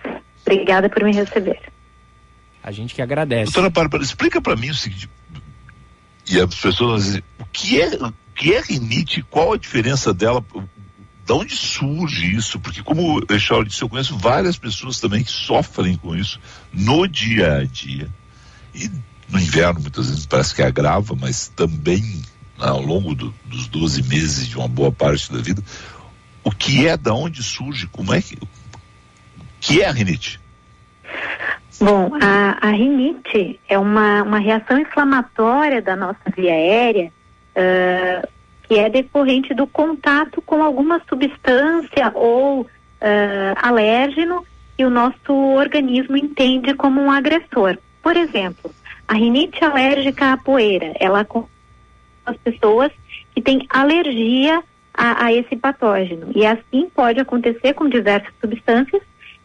[0.45, 1.59] Obrigada por me receber.
[2.63, 3.45] A gente que agradece.
[3.45, 5.09] Doutora Bárbara, explica para mim o seguinte,
[6.29, 10.43] e as pessoas dizem, o que é, o que é rinite, qual a diferença dela,
[11.31, 12.59] de onde surge isso?
[12.59, 16.41] Porque como o Eixauro disse, eu conheço várias pessoas também que sofrem com isso
[16.73, 18.09] no dia a dia.
[18.75, 18.89] E
[19.29, 22.21] no inverno muitas vezes parece que agrava, mas também
[22.59, 25.63] ao longo do, dos 12 meses de uma boa parte da vida.
[26.43, 28.35] O que é, da onde surge, como é que.
[28.35, 28.49] O
[29.61, 30.37] que é a rinite?
[31.79, 37.11] Bom, a, a rinite é uma, uma reação inflamatória da nossa via aérea
[37.55, 38.27] uh,
[38.71, 42.67] que é decorrente do contato com alguma substância ou uh,
[43.61, 44.45] alérgeno
[44.77, 47.77] que o nosso organismo entende como um agressor.
[48.01, 48.71] Por exemplo,
[49.05, 51.27] a rinite alérgica à poeira, ela
[52.25, 52.93] as pessoas
[53.35, 54.63] que têm alergia
[54.93, 56.31] a, a esse patógeno.
[56.33, 59.03] E assim pode acontecer com diversas substâncias.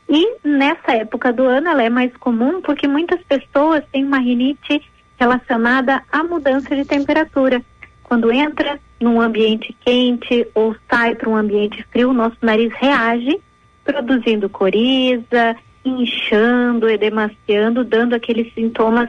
[0.09, 4.81] E nessa época do ano ela é mais comum porque muitas pessoas têm uma rinite
[5.19, 7.61] relacionada à mudança de temperatura.
[8.05, 13.39] Quando entra num ambiente quente ou sai para um ambiente frio, nosso nariz reage,
[13.85, 19.09] produzindo coriza, inchando, edemaciando, dando aqueles sintomas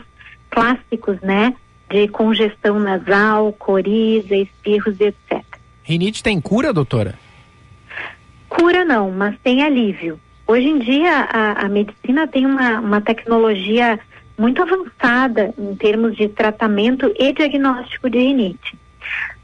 [0.50, 1.56] clássicos, né?
[1.90, 5.44] De congestão nasal, coriza, espirros e etc.
[5.84, 7.16] Rinite tem cura, doutora?
[8.50, 10.20] Cura não, mas tem alívio.
[10.46, 14.00] Hoje em dia a, a medicina tem uma, uma tecnologia
[14.38, 18.78] muito avançada em termos de tratamento e diagnóstico de rinite.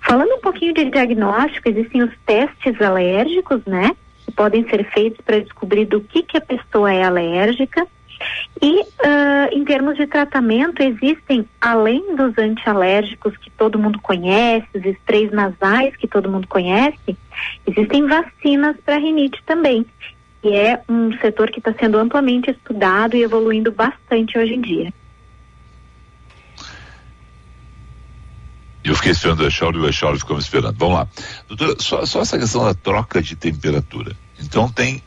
[0.04, 3.96] Falando um pouquinho de diagnóstico, existem os testes alérgicos, né?
[4.26, 7.88] Que podem ser feitos para descobrir do que, que a pessoa é alérgica.
[8.62, 14.86] E uh, em termos de tratamento, existem, além dos antialérgicos que todo mundo conhece, os
[14.86, 17.18] sprays nasais que todo mundo conhece,
[17.66, 19.86] existem vacinas para rinite também.
[20.44, 24.94] E é um setor que está sendo amplamente estudado e evoluindo bastante hoje em dia.
[28.84, 30.78] Eu fiquei esperando o Echauro e o Echauro ficou me esperando.
[30.78, 31.08] Vamos lá.
[31.48, 34.16] Doutora, só, só essa questão da troca de temperatura.
[34.40, 35.02] Então tem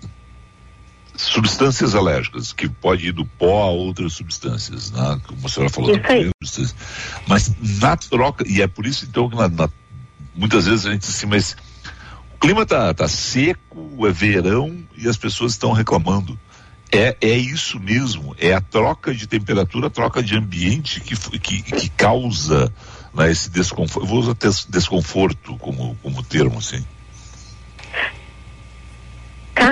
[1.16, 5.20] substâncias alérgicas, que pode ir do pó a outras substâncias, né?
[5.26, 5.90] como a senhora falou,
[7.26, 9.68] mas na troca, e é por isso então que na, na,
[10.34, 11.56] muitas vezes a gente diz assim, mas
[12.34, 16.38] o clima tá, tá seco, é verão e as pessoas estão reclamando.
[16.92, 21.62] É, é isso mesmo, é a troca de temperatura, a troca de ambiente que, que,
[21.62, 22.72] que causa
[23.16, 24.06] né, esse desconforto.
[24.06, 24.34] Vou usar
[24.68, 26.84] desconforto como, como termo, assim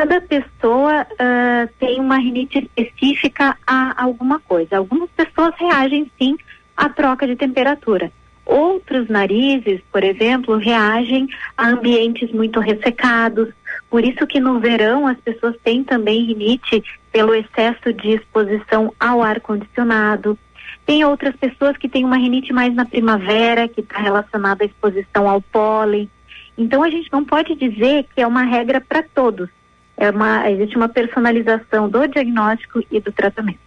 [0.05, 4.77] cada pessoa uh, tem uma rinite específica a alguma coisa.
[4.79, 6.37] Algumas pessoas reagem sim
[6.77, 8.11] à troca de temperatura.
[8.45, 13.49] Outros narizes, por exemplo, reagem a ambientes muito ressecados.
[13.89, 16.83] Por isso que no verão as pessoas têm também rinite
[17.13, 20.39] pelo excesso de exposição ao ar condicionado.
[20.87, 25.29] Tem outras pessoas que têm uma rinite mais na primavera, que está relacionada à exposição
[25.29, 26.11] ao pólen.
[26.57, 29.49] Então a gente não pode dizer que é uma regra para todos
[29.97, 33.59] é uma, existe uma personalização do diagnóstico e do tratamento.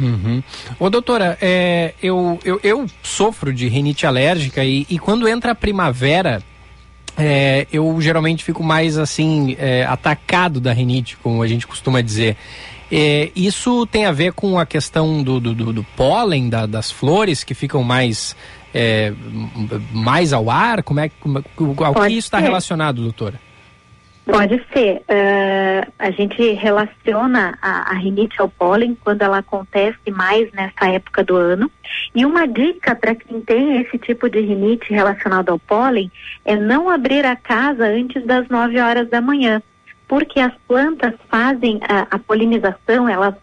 [0.00, 0.42] Uhum.
[0.78, 5.54] Ô doutora, é, eu, eu, eu, sofro de rinite alérgica e, e quando entra a
[5.54, 6.42] primavera,
[7.16, 12.36] é, eu geralmente fico mais assim, é, atacado da rinite, como a gente costuma dizer.
[12.96, 16.92] É, isso tem a ver com a questão do, do, do, do pólen da, das
[16.92, 18.36] flores que ficam mais,
[18.72, 19.12] é,
[19.92, 20.80] mais ao ar?
[20.84, 21.42] Como é, como,
[21.84, 23.40] ao que isso está relacionado, doutora?
[24.24, 25.02] Pode ser.
[25.02, 31.24] Uh, a gente relaciona a, a, rinite ao pólen quando ela acontece mais nessa época
[31.24, 31.68] do ano.
[32.14, 36.12] E uma dica para quem tem esse tipo de rinite relacionado ao pólen
[36.44, 39.60] é não abrir a casa antes das 9 horas da manhã,
[40.14, 43.34] porque as plantas fazem a, a polinização, elas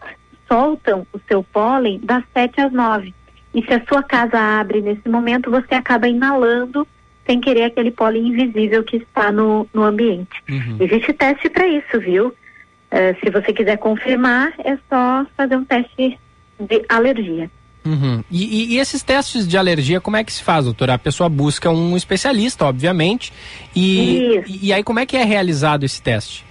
[0.48, 3.12] soltam o seu pólen das 7 às 9.
[3.54, 6.88] E se a sua casa abre nesse momento, você acaba inalando
[7.26, 10.30] sem querer aquele pólen invisível que está no, no ambiente.
[10.48, 10.78] Uhum.
[10.80, 12.28] Existe teste para isso, viu?
[12.28, 16.18] Uh, se você quiser confirmar, é só fazer um teste
[16.58, 17.50] de alergia.
[17.84, 18.24] Uhum.
[18.30, 20.94] E, e, e, esses testes de alergia, como é que se faz, doutora?
[20.94, 23.30] A pessoa busca um especialista, obviamente.
[23.76, 26.50] E, e, e aí, como é que é realizado esse teste?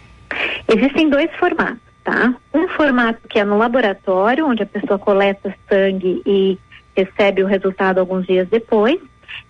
[0.68, 2.34] Existem dois formatos, tá?
[2.54, 6.58] Um formato que é no laboratório, onde a pessoa coleta sangue e
[6.96, 9.00] recebe o resultado alguns dias depois.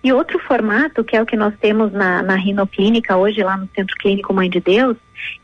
[0.02, 3.68] E outro formato, que é o que nós temos na, na rinoclínica hoje, lá no
[3.74, 4.96] Centro Clínico Mãe de Deus,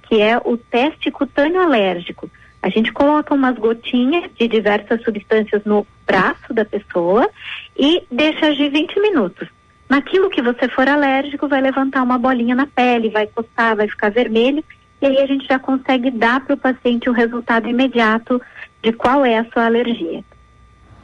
[0.02, 2.30] que é o teste cutâneo alérgico.
[2.60, 7.28] A gente coloca umas gotinhas de diversas substâncias no braço da pessoa
[7.76, 9.48] e deixa agir 20 minutos.
[9.88, 14.10] Naquilo que você for alérgico, vai levantar uma bolinha na pele, vai coçar, vai ficar
[14.10, 14.62] vermelho,
[15.00, 18.40] e aí a gente já consegue dar para o paciente o resultado imediato
[18.82, 20.24] de qual é a sua alergia.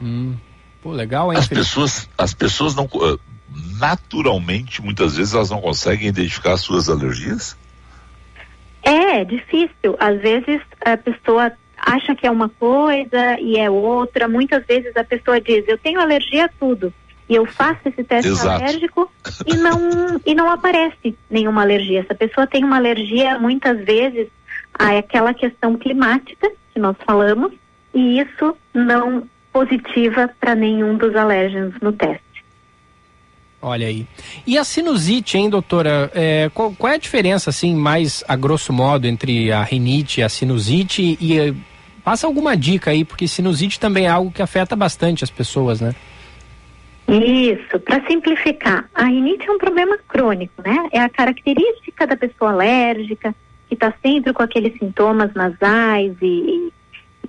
[0.01, 0.35] Hum,
[0.81, 1.39] pô, legal, hein?
[1.39, 2.87] As pessoas, as pessoas não
[3.79, 7.57] naturalmente, muitas vezes, elas não conseguem identificar suas alergias?
[8.83, 9.95] É, é difícil.
[9.99, 14.27] Às vezes a pessoa acha que é uma coisa e é outra.
[14.27, 16.93] Muitas vezes a pessoa diz, eu tenho alergia a tudo.
[17.27, 18.63] E eu faço esse teste Exato.
[18.63, 19.11] alérgico
[19.45, 22.01] e não, e não aparece nenhuma alergia.
[22.01, 24.27] Essa pessoa tem uma alergia, muitas vezes,
[24.73, 27.51] àquela questão climática que nós falamos,
[27.93, 32.25] e isso não positiva para nenhum dos alérgenos no teste.
[33.61, 34.05] Olha aí.
[34.45, 36.11] E a sinusite, hein, doutora?
[36.13, 40.23] É, qual, qual, é a diferença, assim, mais a grosso modo, entre a rinite e
[40.23, 41.17] a sinusite?
[41.19, 41.53] E eh,
[42.03, 45.95] passa alguma dica aí, porque sinusite também é algo que afeta bastante as pessoas, né?
[47.07, 50.89] Isso, para simplificar, a rinite é um problema crônico, né?
[50.91, 53.35] É a característica da pessoa alérgica,
[53.67, 56.71] que está sempre com aqueles sintomas nasais e,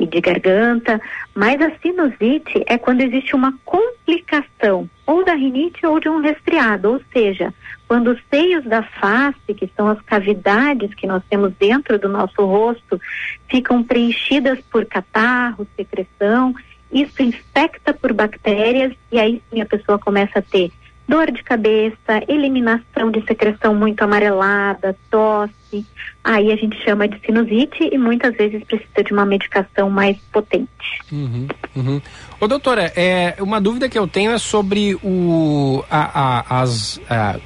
[0.01, 1.01] e de garganta,
[1.35, 6.93] mas a sinusite é quando existe uma complicação ou da rinite ou de um resfriado,
[6.93, 7.55] ou seja,
[7.87, 12.45] quando os seios da face, que são as cavidades que nós temos dentro do nosso
[12.45, 13.01] rosto,
[13.49, 16.55] ficam preenchidas por catarro, secreção,
[17.03, 20.71] isso infecta por bactérias e aí sim a pessoa começa a ter
[21.09, 25.87] dor de cabeça, eliminação de secreção muito amarelada, tosse.
[26.25, 30.69] Aí a gente chama de sinusite e muitas vezes precisa de uma medicação mais potente.
[31.13, 32.01] Uhum, uhum.
[32.41, 37.01] Ô, doutora, é, uma dúvida que eu tenho é sobre o, a, a, as.
[37.09, 37.39] A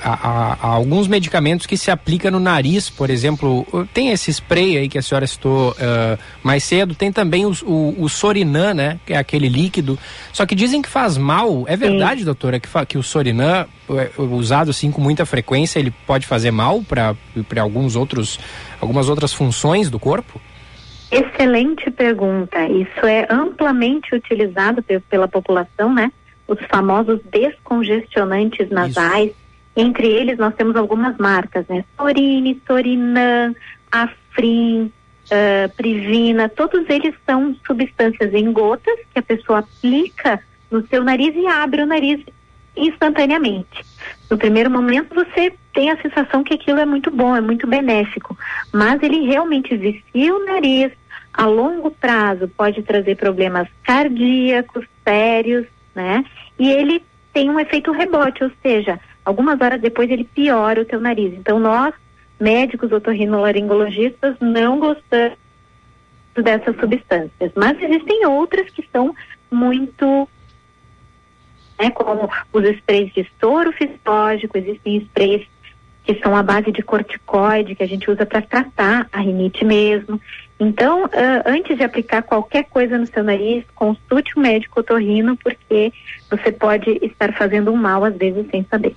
[0.00, 5.02] alguns medicamentos que se aplica no nariz, por exemplo, tem esse spray aí que a
[5.02, 9.48] senhora citou uh, mais cedo, tem também o, o, o, Sorinã, né, que é aquele
[9.48, 9.98] líquido,
[10.32, 12.26] só que dizem que faz mal, é verdade, Sim.
[12.26, 16.80] doutora, que, que o Sorinã, é, usado assim com muita frequência, ele pode fazer mal
[16.82, 17.16] para
[17.60, 18.38] alguns outros,
[18.80, 20.40] algumas outras funções do corpo?
[21.10, 26.12] Excelente pergunta, isso é amplamente utilizado pela população, né,
[26.46, 29.47] os famosos descongestionantes nasais, isso
[29.78, 31.84] entre eles, nós temos algumas marcas, né?
[31.96, 33.54] Sorine, Sorinan,
[33.92, 34.92] Afrin,
[35.26, 41.32] uh, Privina, todos eles são substâncias em gotas que a pessoa aplica no seu nariz
[41.36, 42.20] e abre o nariz
[42.76, 43.84] instantaneamente.
[44.28, 48.36] No primeiro momento, você tem a sensação que aquilo é muito bom, é muito benéfico,
[48.72, 50.90] mas ele realmente vicia o nariz,
[51.32, 56.24] a longo prazo pode trazer problemas cardíacos sérios, né?
[56.58, 57.00] E ele
[57.32, 58.98] tem um efeito rebote, ou seja,
[59.28, 61.34] algumas horas depois ele piora o teu nariz.
[61.34, 61.92] Então nós,
[62.40, 65.36] médicos otorrinolaringologistas, não gostamos
[66.34, 67.52] dessas substâncias.
[67.54, 69.14] Mas existem outras que são
[69.50, 70.26] muito
[71.78, 75.46] né, como os sprays de soro fisiológico, existem sprays
[76.04, 80.18] que são a base de corticoide, que a gente usa para tratar a rinite mesmo.
[80.58, 81.10] Então, uh,
[81.44, 85.92] antes de aplicar qualquer coisa no seu nariz, consulte o um médico otorrino, porque
[86.30, 88.96] você pode estar fazendo um mal, às vezes, sem saber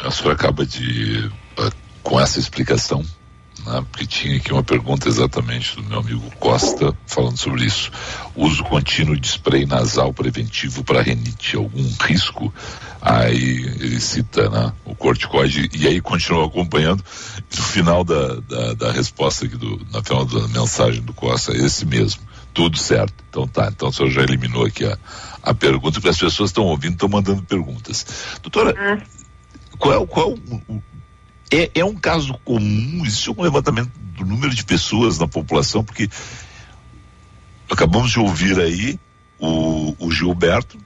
[0.00, 1.72] a senhora acaba de, uh,
[2.02, 3.04] com essa explicação,
[3.64, 7.90] né, porque tinha aqui uma pergunta exatamente do meu amigo Costa falando sobre isso.
[8.34, 12.52] Uso contínuo de spray nasal preventivo para renite, algum risco?
[13.00, 17.02] Aí ele cita né, o corticoide e aí continua acompanhando.
[17.56, 21.56] No final da, da, da resposta aqui, do, na final da mensagem do Costa, é
[21.56, 22.22] esse mesmo.
[22.52, 23.14] Tudo certo.
[23.28, 24.96] Então tá, então o senhor já eliminou aqui a,
[25.42, 28.06] a pergunta, porque as pessoas estão ouvindo, estão mandando perguntas.
[28.42, 29.25] Doutora, ah
[29.86, 30.38] qual, qual
[31.50, 36.08] é, é um caso comum, existe um levantamento do número de pessoas na população, porque
[37.70, 38.98] acabamos de ouvir aí
[39.38, 40.78] o, o Gilberto,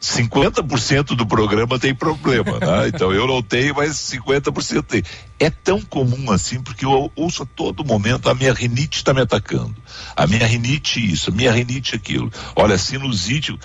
[0.00, 2.88] 50% do programa tem problema, né?
[2.94, 5.02] Então eu não tenho, mas 50% tem.
[5.38, 9.22] É tão comum assim, porque eu ouço a todo momento, a minha rinite está me
[9.22, 9.74] atacando.
[10.14, 12.30] A minha rinite isso, a minha rinite aquilo.
[12.54, 13.58] Olha, sinusite,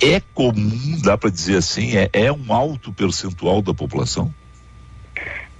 [0.00, 4.32] é comum, dá para dizer assim, é, é um alto percentual da população?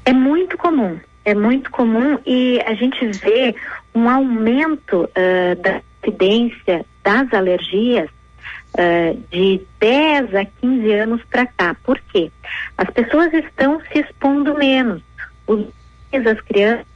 [0.05, 3.55] É muito comum, é muito comum e a gente vê
[3.95, 8.09] um aumento uh, da incidência das alergias
[8.75, 11.77] uh, de 10 a 15 anos para cá.
[11.83, 12.31] Por quê?
[12.77, 15.03] As pessoas estão se expondo menos.
[15.47, 15.67] Os,
[16.13, 16.87] as crianças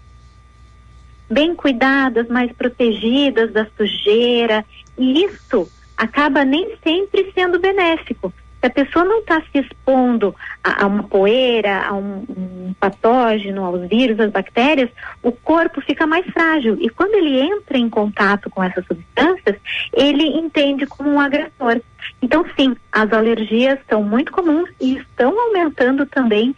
[1.30, 4.64] bem cuidadas, mais protegidas da sujeira,
[4.98, 5.70] e isso
[6.00, 8.32] acaba nem sempre sendo benéfico.
[8.58, 10.34] Se a pessoa não está se expondo
[10.64, 14.90] a, a, uma poeira, a um, um, patógeno, aos vírus, às bactérias,
[15.22, 16.76] o corpo fica mais frágil.
[16.80, 19.56] E quando ele entra em contato com essas substâncias,
[19.92, 21.80] ele entende como um agressor.
[22.22, 26.54] Então, sim, as alergias são muito comuns e estão aumentando também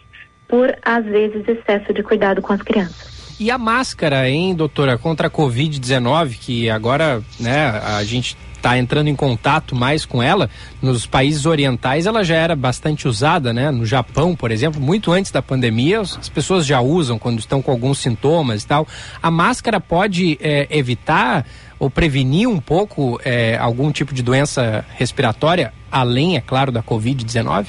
[0.47, 3.35] por, às vezes, excesso de cuidado com as crianças.
[3.39, 9.09] E a máscara, hein, doutora, contra a Covid-19, que agora, né, a gente está entrando
[9.09, 10.49] em contato mais com ela,
[10.81, 13.69] nos países orientais ela já era bastante usada, né?
[13.69, 17.71] No Japão, por exemplo, muito antes da pandemia, as pessoas já usam quando estão com
[17.71, 18.87] alguns sintomas e tal.
[19.21, 21.45] A máscara pode é, evitar
[21.77, 27.67] ou prevenir um pouco é, algum tipo de doença respiratória além, é claro, da Covid-19?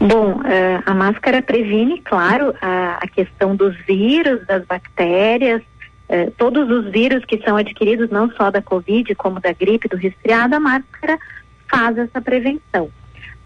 [0.00, 5.62] Bom, uh, a máscara previne, claro, a, a, questão dos vírus, das bactérias,
[6.08, 9.96] uh, todos os vírus que são adquiridos, não só da Covid, como da gripe, do
[9.96, 11.18] resfriado, a máscara
[11.68, 12.90] faz essa prevenção.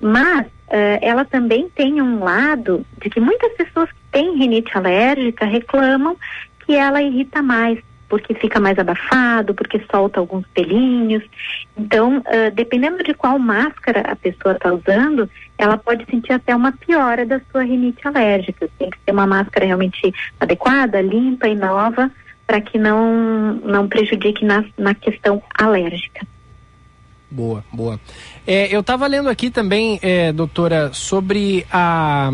[0.01, 5.45] Mas uh, ela também tem um lado de que muitas pessoas que têm rinite alérgica
[5.45, 6.17] reclamam
[6.65, 7.79] que ela irrita mais,
[8.09, 11.23] porque fica mais abafado, porque solta alguns pelinhos.
[11.77, 16.73] Então, uh, dependendo de qual máscara a pessoa está usando, ela pode sentir até uma
[16.73, 18.69] piora da sua rinite alérgica.
[18.79, 22.11] Tem que ser uma máscara realmente adequada, limpa e nova,
[22.49, 26.27] para que não, não prejudique na, na questão alérgica.
[27.31, 28.01] Boa, boa.
[28.47, 32.31] É, eu estava lendo aqui também, é, doutora, sobre a,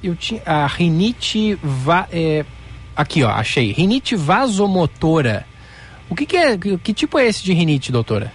[0.00, 1.58] eu tinha, a rinite.
[1.60, 2.44] Va, é,
[2.94, 3.72] aqui, ó, achei.
[3.72, 5.44] Rinite vasomotora.
[6.08, 6.56] O que, que é?
[6.56, 8.32] Que tipo é esse de rinite, doutora?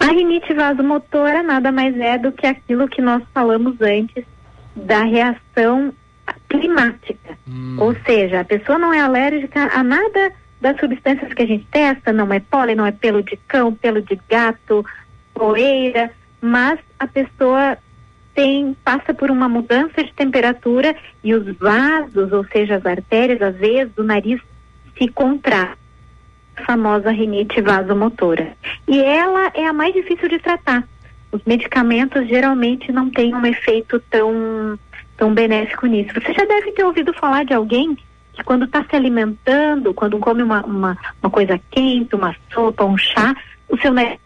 [0.00, 4.24] A rinite vasomotora nada mais é do que aquilo que nós falamos antes
[4.74, 5.92] da reação
[6.48, 7.38] climática.
[7.48, 7.76] Hum.
[7.78, 12.12] Ou seja, a pessoa não é alérgica a nada das substâncias que a gente testa,
[12.12, 14.84] não é pólen, não é pelo de cão, pelo de gato,
[15.32, 16.10] poeira,
[16.40, 17.78] mas a pessoa
[18.34, 23.56] tem passa por uma mudança de temperatura e os vasos, ou seja, as artérias, as
[23.56, 24.40] veias do nariz
[24.96, 25.74] se contraem.
[26.56, 28.52] A famosa rinite vasomotora.
[28.86, 30.86] E ela é a mais difícil de tratar.
[31.30, 34.78] Os medicamentos geralmente não têm um efeito tão,
[35.18, 36.14] tão benéfico nisso.
[36.14, 37.94] Você já deve ter ouvido falar de alguém
[38.32, 42.96] que quando está se alimentando, quando come uma, uma, uma coisa quente, uma sopa, um
[42.96, 43.36] chá,
[43.68, 44.18] o seu nariz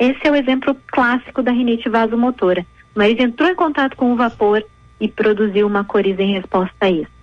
[0.00, 2.64] esse é o exemplo clássico da rinite vasomotora.
[2.96, 4.64] O nariz entrou em contato com o vapor
[4.98, 7.19] e produziu uma coriza em resposta a isso.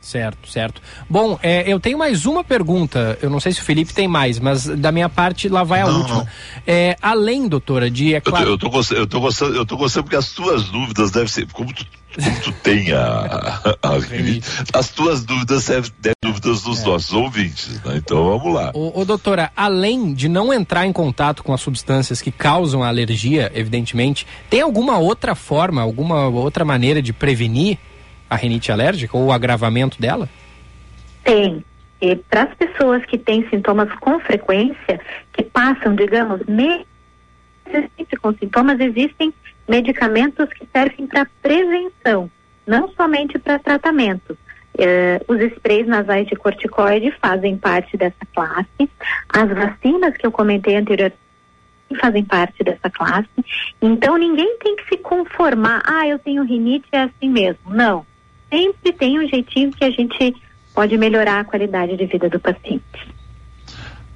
[0.00, 0.80] Certo, certo.
[1.08, 3.18] Bom, é, eu tenho mais uma pergunta.
[3.20, 5.86] Eu não sei se o Felipe tem mais, mas da minha parte lá vai a
[5.86, 6.26] não, última.
[6.66, 8.14] É, além, doutora, de.
[8.14, 8.50] É claro...
[8.50, 11.10] eu, tô, eu, tô gostando, eu, tô gostando, eu tô gostando porque as tuas dúvidas
[11.10, 11.46] devem ser.
[11.52, 11.84] Como tu,
[12.14, 16.84] como tu tem a, a, a as tuas dúvidas devem ser dúvidas dos é.
[16.86, 17.68] nossos ouvintes.
[17.84, 17.96] Né?
[17.96, 18.70] Então vamos lá.
[18.72, 22.88] Ô, ô, doutora, além de não entrar em contato com as substâncias que causam a
[22.88, 27.78] alergia, evidentemente, tem alguma outra forma, alguma outra maneira de prevenir
[28.30, 30.28] a rinite alérgica ou o agravamento dela?
[31.24, 31.64] Tem.
[32.00, 35.00] E para as pessoas que têm sintomas com frequência,
[35.32, 36.86] que passam, digamos, meses
[38.22, 39.34] com sintomas, existem
[39.68, 42.30] medicamentos que servem para prevenção,
[42.66, 44.36] não somente para tratamento.
[44.74, 48.90] Uh, os sprays nasais de corticoide fazem parte dessa classe.
[49.28, 51.18] As vacinas que eu comentei anteriormente
[52.00, 53.28] fazem parte dessa classe.
[53.82, 57.68] Então ninguém tem que se conformar, ah, eu tenho rinite, é assim mesmo.
[57.68, 58.06] Não
[58.50, 60.34] sempre tem um jeitinho que a gente
[60.74, 63.10] pode melhorar a qualidade de vida do paciente.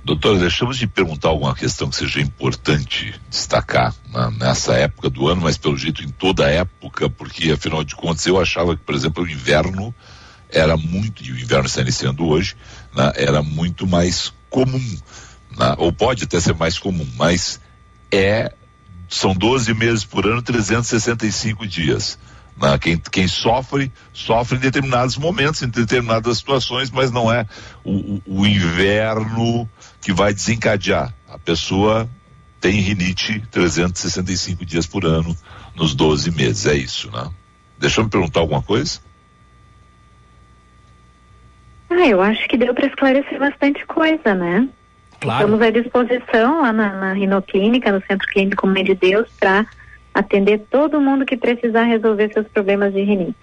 [0.05, 3.95] Doutora, deixamos de perguntar alguma questão que seja importante destacar
[4.39, 8.39] nessa época do ano, mas pelo jeito em toda época, porque afinal de contas eu
[8.39, 9.95] achava que, por exemplo, o inverno
[10.51, 12.55] era muito, e o inverno está iniciando hoje,
[12.95, 14.99] né, era muito mais comum,
[15.57, 17.59] né, ou pode até ser mais comum, mas
[18.12, 18.53] é,
[19.09, 22.18] são 12 meses por ano, 365 dias.
[22.57, 22.78] Né?
[22.78, 27.46] Quem, quem sofre, sofre em determinados momentos, em determinadas situações, mas não é
[27.84, 29.68] o, o inverno
[30.00, 31.12] que vai desencadear.
[31.28, 32.09] A pessoa
[32.61, 35.36] tem rinite 365 dias por ano
[35.74, 37.30] nos 12 meses, é isso, né?
[37.78, 39.00] Deixa eu me perguntar alguma coisa?
[41.90, 44.68] Ah, eu acho que deu para esclarecer bastante coisa, né?
[45.20, 45.44] Claro.
[45.44, 49.66] Estamos à disposição lá na, na Rinoclínica, no Centro Clínico Mãe de Deus, para
[50.14, 53.34] atender todo mundo que precisar resolver seus problemas de rinite.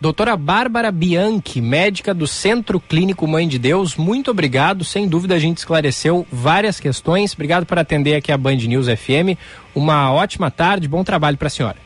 [0.00, 4.84] Doutora Bárbara Bianchi, médica do Centro Clínico Mãe de Deus, muito obrigado.
[4.84, 7.32] Sem dúvida a gente esclareceu várias questões.
[7.32, 9.38] Obrigado por atender aqui a Band News FM.
[9.74, 11.76] Uma ótima tarde, bom trabalho para a senhora.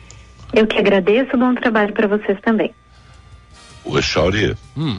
[0.53, 2.75] Eu que agradeço, bom trabalho para vocês também.
[3.85, 4.99] O Chauri, hum.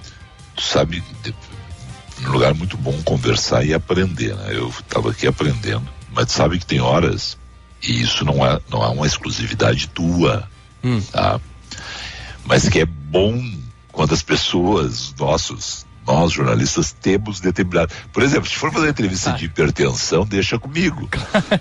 [0.56, 1.04] tu sabe,
[2.26, 4.52] um lugar muito bom conversar e aprender, né?
[4.52, 7.38] Eu estava aqui aprendendo, mas tu sabe que tem horas
[7.82, 10.48] e isso não é, não é uma exclusividade tua,
[10.84, 11.02] hum.
[11.12, 11.40] tá?
[12.46, 13.44] Mas que é bom
[13.92, 17.92] quando as pessoas, nossos nós jornalistas temos determinado.
[18.12, 21.08] Por exemplo, se for fazer entrevista de hipertensão, deixa comigo,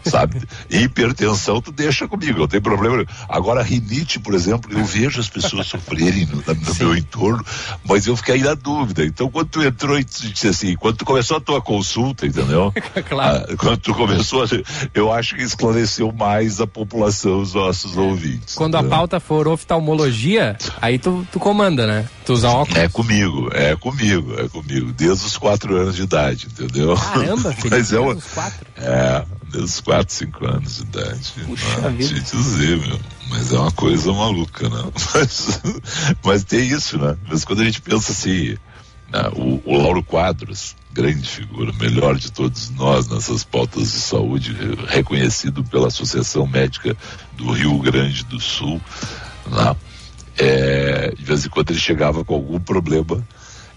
[0.04, 0.42] sabe?
[0.68, 3.04] Hipertensão, tu deixa comigo, não tem problema.
[3.28, 7.44] Agora, rinite, por exemplo, eu vejo as pessoas sofrerem no, no meu entorno,
[7.84, 9.04] mas eu fiquei na dúvida.
[9.04, 12.72] Então, quando tu entrou e disse assim, quando tu começou a tua consulta, entendeu?
[13.08, 13.46] claro.
[13.48, 14.44] Ah, quando tu começou,
[14.94, 18.54] eu acho que esclareceu mais a população, os nossos ouvintes.
[18.54, 18.94] Quando entendeu?
[18.94, 22.08] a pauta for oftalmologia, aí tu, tu comanda, né?
[22.24, 22.76] Tu usa óculos.
[22.76, 26.94] É comigo, é comigo, é comigo, desde os quatro anos de idade, entendeu?
[26.96, 28.16] Caramba, filho, Mas é, uma,
[28.76, 31.32] é desde os 4, 5 anos de idade.
[31.44, 32.20] Puxa ah, vida.
[32.20, 33.00] te dizer, meu.
[33.28, 34.84] Mas é uma coisa maluca, né?
[35.14, 35.60] Mas,
[36.24, 37.16] mas tem isso, né?
[37.28, 38.56] Mas quando a gente pensa assim,
[39.10, 39.30] né?
[39.34, 44.86] o, o Lauro Quadros, grande figura, melhor de todos nós nessas pautas de saúde, re-
[44.88, 46.96] reconhecido pela Associação Médica
[47.34, 48.80] do Rio Grande do Sul,
[49.46, 49.76] né?
[50.38, 53.22] É, de vez em quando ele chegava com algum problema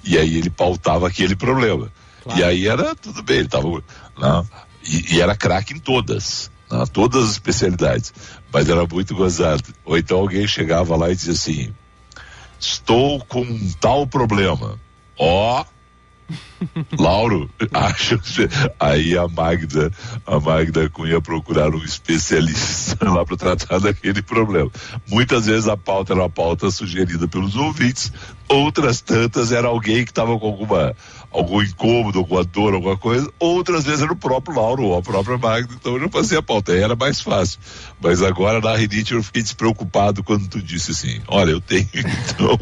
[0.04, 1.92] e aí ele pautava aquele problema.
[2.36, 3.70] E aí era tudo bem, ele tava.
[3.70, 4.46] Né?
[4.86, 6.84] E, e era craque em todas, né?
[6.92, 8.14] todas as especialidades.
[8.52, 9.64] Mas era muito gozado.
[9.84, 11.74] Ou então alguém chegava lá e dizia assim:
[12.60, 14.80] Estou com um tal problema.
[15.18, 15.66] Ó.
[16.98, 18.48] Lauro, acho que
[18.80, 19.92] aí a Magda,
[20.26, 24.72] a Magda Cunha procurar um especialista lá para tratar daquele problema.
[25.08, 28.14] Muitas vezes a pauta era uma pauta sugerida pelos ouvintes,
[28.54, 30.96] outras tantas era alguém que estava com alguma
[31.34, 35.38] algum incômodo, alguma dor, alguma coisa, outras vezes era o próprio Lauro ou a própria
[35.38, 37.60] Magda, então eu não fazia pauta, aí era mais fácil.
[38.00, 42.60] Mas agora na rinite eu fiquei despreocupado quando tu disse assim, olha, eu tenho então,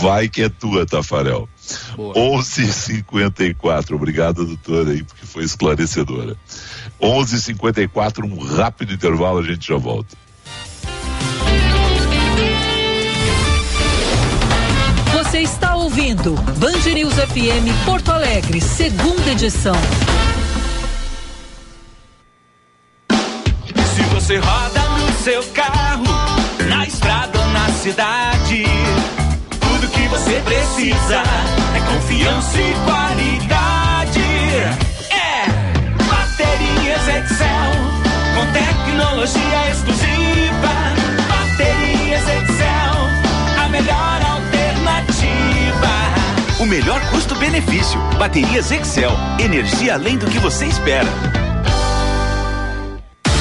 [0.00, 1.46] vai que é tua, Tafarel.
[1.98, 3.94] 11:54.
[3.94, 6.36] Obrigado, doutora, aí, porque foi esclarecedora.
[7.00, 10.23] 11:54, um rápido intervalo, a gente já volta.
[15.94, 19.76] Ouvindo Band News FM Porto Alegre, segunda edição.
[23.94, 26.02] Se você roda no seu carro,
[26.68, 28.64] na estrada ou na cidade,
[29.60, 31.22] tudo que você precisa
[31.76, 34.20] é confiança e qualidade.
[35.10, 35.46] É
[36.08, 37.72] Baterias Excel,
[38.34, 40.74] com tecnologia exclusiva.
[41.28, 44.33] Baterias Excel, a melhor.
[46.64, 48.00] O melhor custo-benefício.
[48.18, 49.10] Baterias Excel.
[49.38, 51.10] Energia além do que você espera.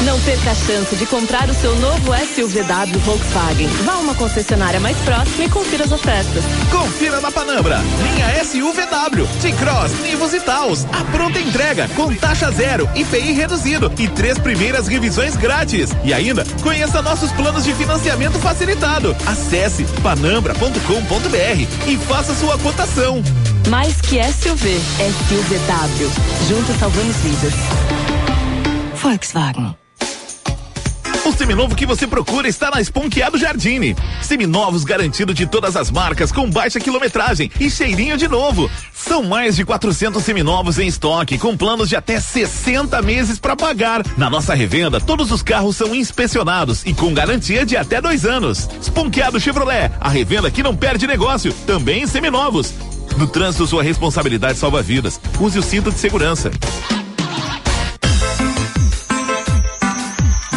[0.06, 3.68] Não perca a chance de comprar o seu novo SUVW Volkswagen.
[3.86, 6.44] Vá a uma concessionária mais próxima e confira as ofertas.
[6.70, 7.80] Confira na Panambra.
[8.02, 10.86] Linha SUVW, T-Cross, Nivus e Taos.
[10.92, 15.92] A pronta entrega com taxa zero, IPI reduzido e três primeiras revisões grátis.
[16.04, 19.16] E ainda, conheça nossos planos de financiamento facilitado.
[19.26, 23.24] Acesse panambra.com.br e faça sua cotação.
[23.70, 24.82] Mais que SUV,
[25.30, 26.12] SUVW.
[26.50, 27.54] Juntos salvamos vidas.
[28.96, 29.83] Volkswagen.
[31.26, 33.96] O seminovo que você procura está na Esponqueado Jardine.
[34.22, 38.70] Seminovos garantido de todas as marcas com baixa quilometragem e cheirinho de novo.
[38.94, 44.04] São mais de 400 seminovos em estoque com planos de até 60 meses para pagar.
[44.18, 48.68] Na nossa revenda, todos os carros são inspecionados e com garantia de até dois anos.
[48.82, 52.74] Esponqueado Chevrolet, a revenda que não perde negócio, também em seminovos.
[53.18, 55.22] No trânsito, sua responsabilidade salva vidas.
[55.40, 56.52] Use o cinto de segurança.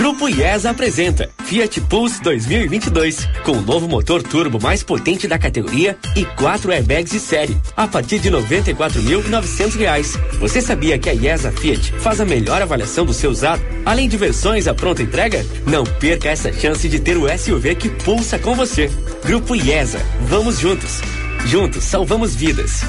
[0.06, 5.98] Grupo IESA apresenta Fiat Pulse 2022, com o novo motor turbo mais potente da categoria
[6.14, 10.16] e quatro airbags de série, a partir de 94.900 reais.
[10.38, 14.16] Você sabia que a IESA Fiat faz a melhor avaliação do seu usado, além de
[14.16, 15.44] versões à pronta entrega?
[15.66, 18.88] Não perca essa chance de ter o SUV que pulsa com você.
[19.24, 21.00] Grupo IESA, vamos juntos.
[21.46, 22.82] Juntos salvamos vidas.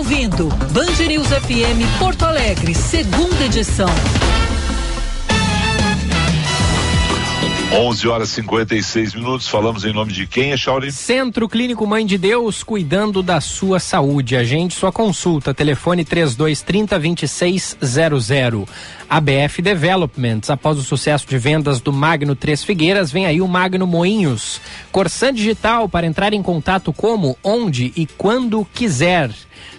[0.00, 3.86] Ouvindo Band News FM Porto Alegre, segunda edição.
[7.72, 9.46] 11 horas e 56 minutos.
[9.46, 10.90] Falamos em nome de quem, Chauri?
[10.90, 14.36] Centro Clínico Mãe de Deus, cuidando da sua saúde.
[14.36, 15.52] Agende sua consulta.
[15.52, 18.66] Telefone 3230 2600.
[19.08, 20.48] ABF Developments.
[20.48, 24.62] Após o sucesso de vendas do Magno Três Figueiras, vem aí o Magno Moinhos.
[24.90, 29.30] Corsan Digital para entrar em contato como, onde e quando quiser.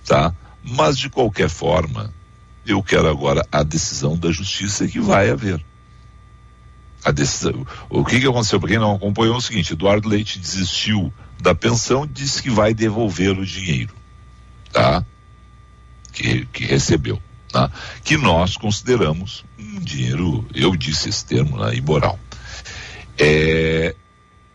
[0.04, 0.34] tá?
[0.64, 2.12] Mas de qualquer forma,
[2.66, 5.64] eu quero agora a decisão da justiça que vai haver.
[7.04, 8.60] A decisão, o que, que aconteceu?
[8.60, 12.72] Para quem não acompanhou, é o seguinte: Eduardo Leite desistiu da pensão, disse que vai
[12.72, 13.92] devolver o dinheiro,
[14.72, 15.04] tá?
[16.12, 17.20] Que, que recebeu,
[17.50, 17.70] tá?
[18.04, 22.18] Que nós consideramos um dinheiro, eu disse esse termo, né, imoral.
[23.18, 23.94] É,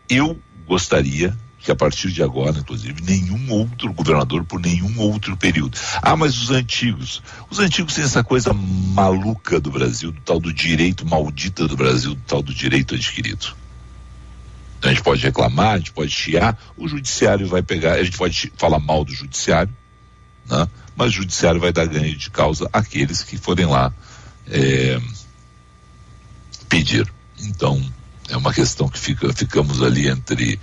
[0.09, 5.77] eu gostaria que a partir de agora, inclusive, nenhum outro governador por nenhum outro período.
[6.01, 7.21] Ah, mas os antigos.
[7.49, 12.15] Os antigos têm essa coisa maluca do Brasil, do tal do direito maldita do Brasil,
[12.15, 13.53] do tal do direito adquirido.
[14.77, 18.17] Então a gente pode reclamar, a gente pode chiar, o judiciário vai pegar, a gente
[18.17, 19.73] pode falar mal do judiciário,
[20.49, 20.67] né?
[20.95, 23.93] mas o judiciário vai dar ganho de causa àqueles que forem lá
[24.49, 24.99] é,
[26.69, 27.11] pedir.
[27.39, 27.83] Então,
[28.29, 30.59] é uma questão que fica, ficamos ali entre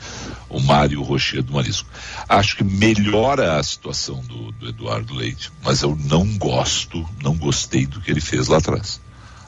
[0.49, 1.89] o mar e o rochedo do marisco.
[2.29, 7.87] Acho que melhora a situação do, do, Eduardo Leite, mas eu não gosto, não gostei
[7.87, 9.01] do que ele fez lá atrás.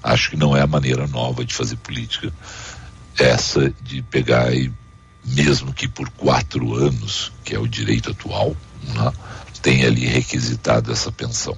[0.03, 2.33] Acho que não é a maneira nova de fazer política,
[3.19, 4.73] essa de pegar e,
[5.25, 8.57] mesmo que por quatro anos, que é o direito atual,
[8.95, 9.13] né,
[9.63, 11.57] tem ali requisitado essa pensão.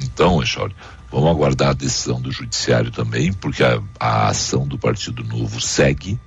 [0.00, 0.74] Então, Echauri,
[1.12, 6.18] Vamos aguardar a decisão do judiciário também, porque a, a ação do Partido Novo segue,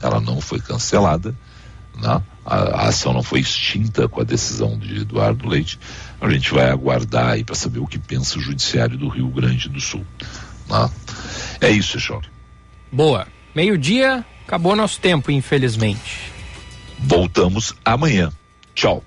[0.00, 1.36] ela não foi cancelada,
[1.94, 2.22] né?
[2.46, 5.78] a, a, ação não foi extinta com a decisão de Eduardo Leite.
[6.18, 9.68] A gente vai aguardar aí para saber o que pensa o judiciário do Rio Grande
[9.68, 10.06] do Sul.
[10.70, 10.90] Né?
[11.60, 12.28] É isso, Echori.
[12.90, 13.26] Boa.
[13.54, 16.32] Meio-dia, acabou nosso tempo, infelizmente.
[16.98, 18.30] Voltamos amanhã.
[18.74, 19.02] Tchau.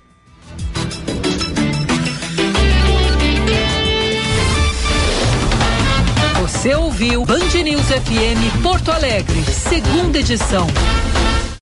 [6.40, 10.66] Você ouviu Band News FM Porto Alegre, segunda edição.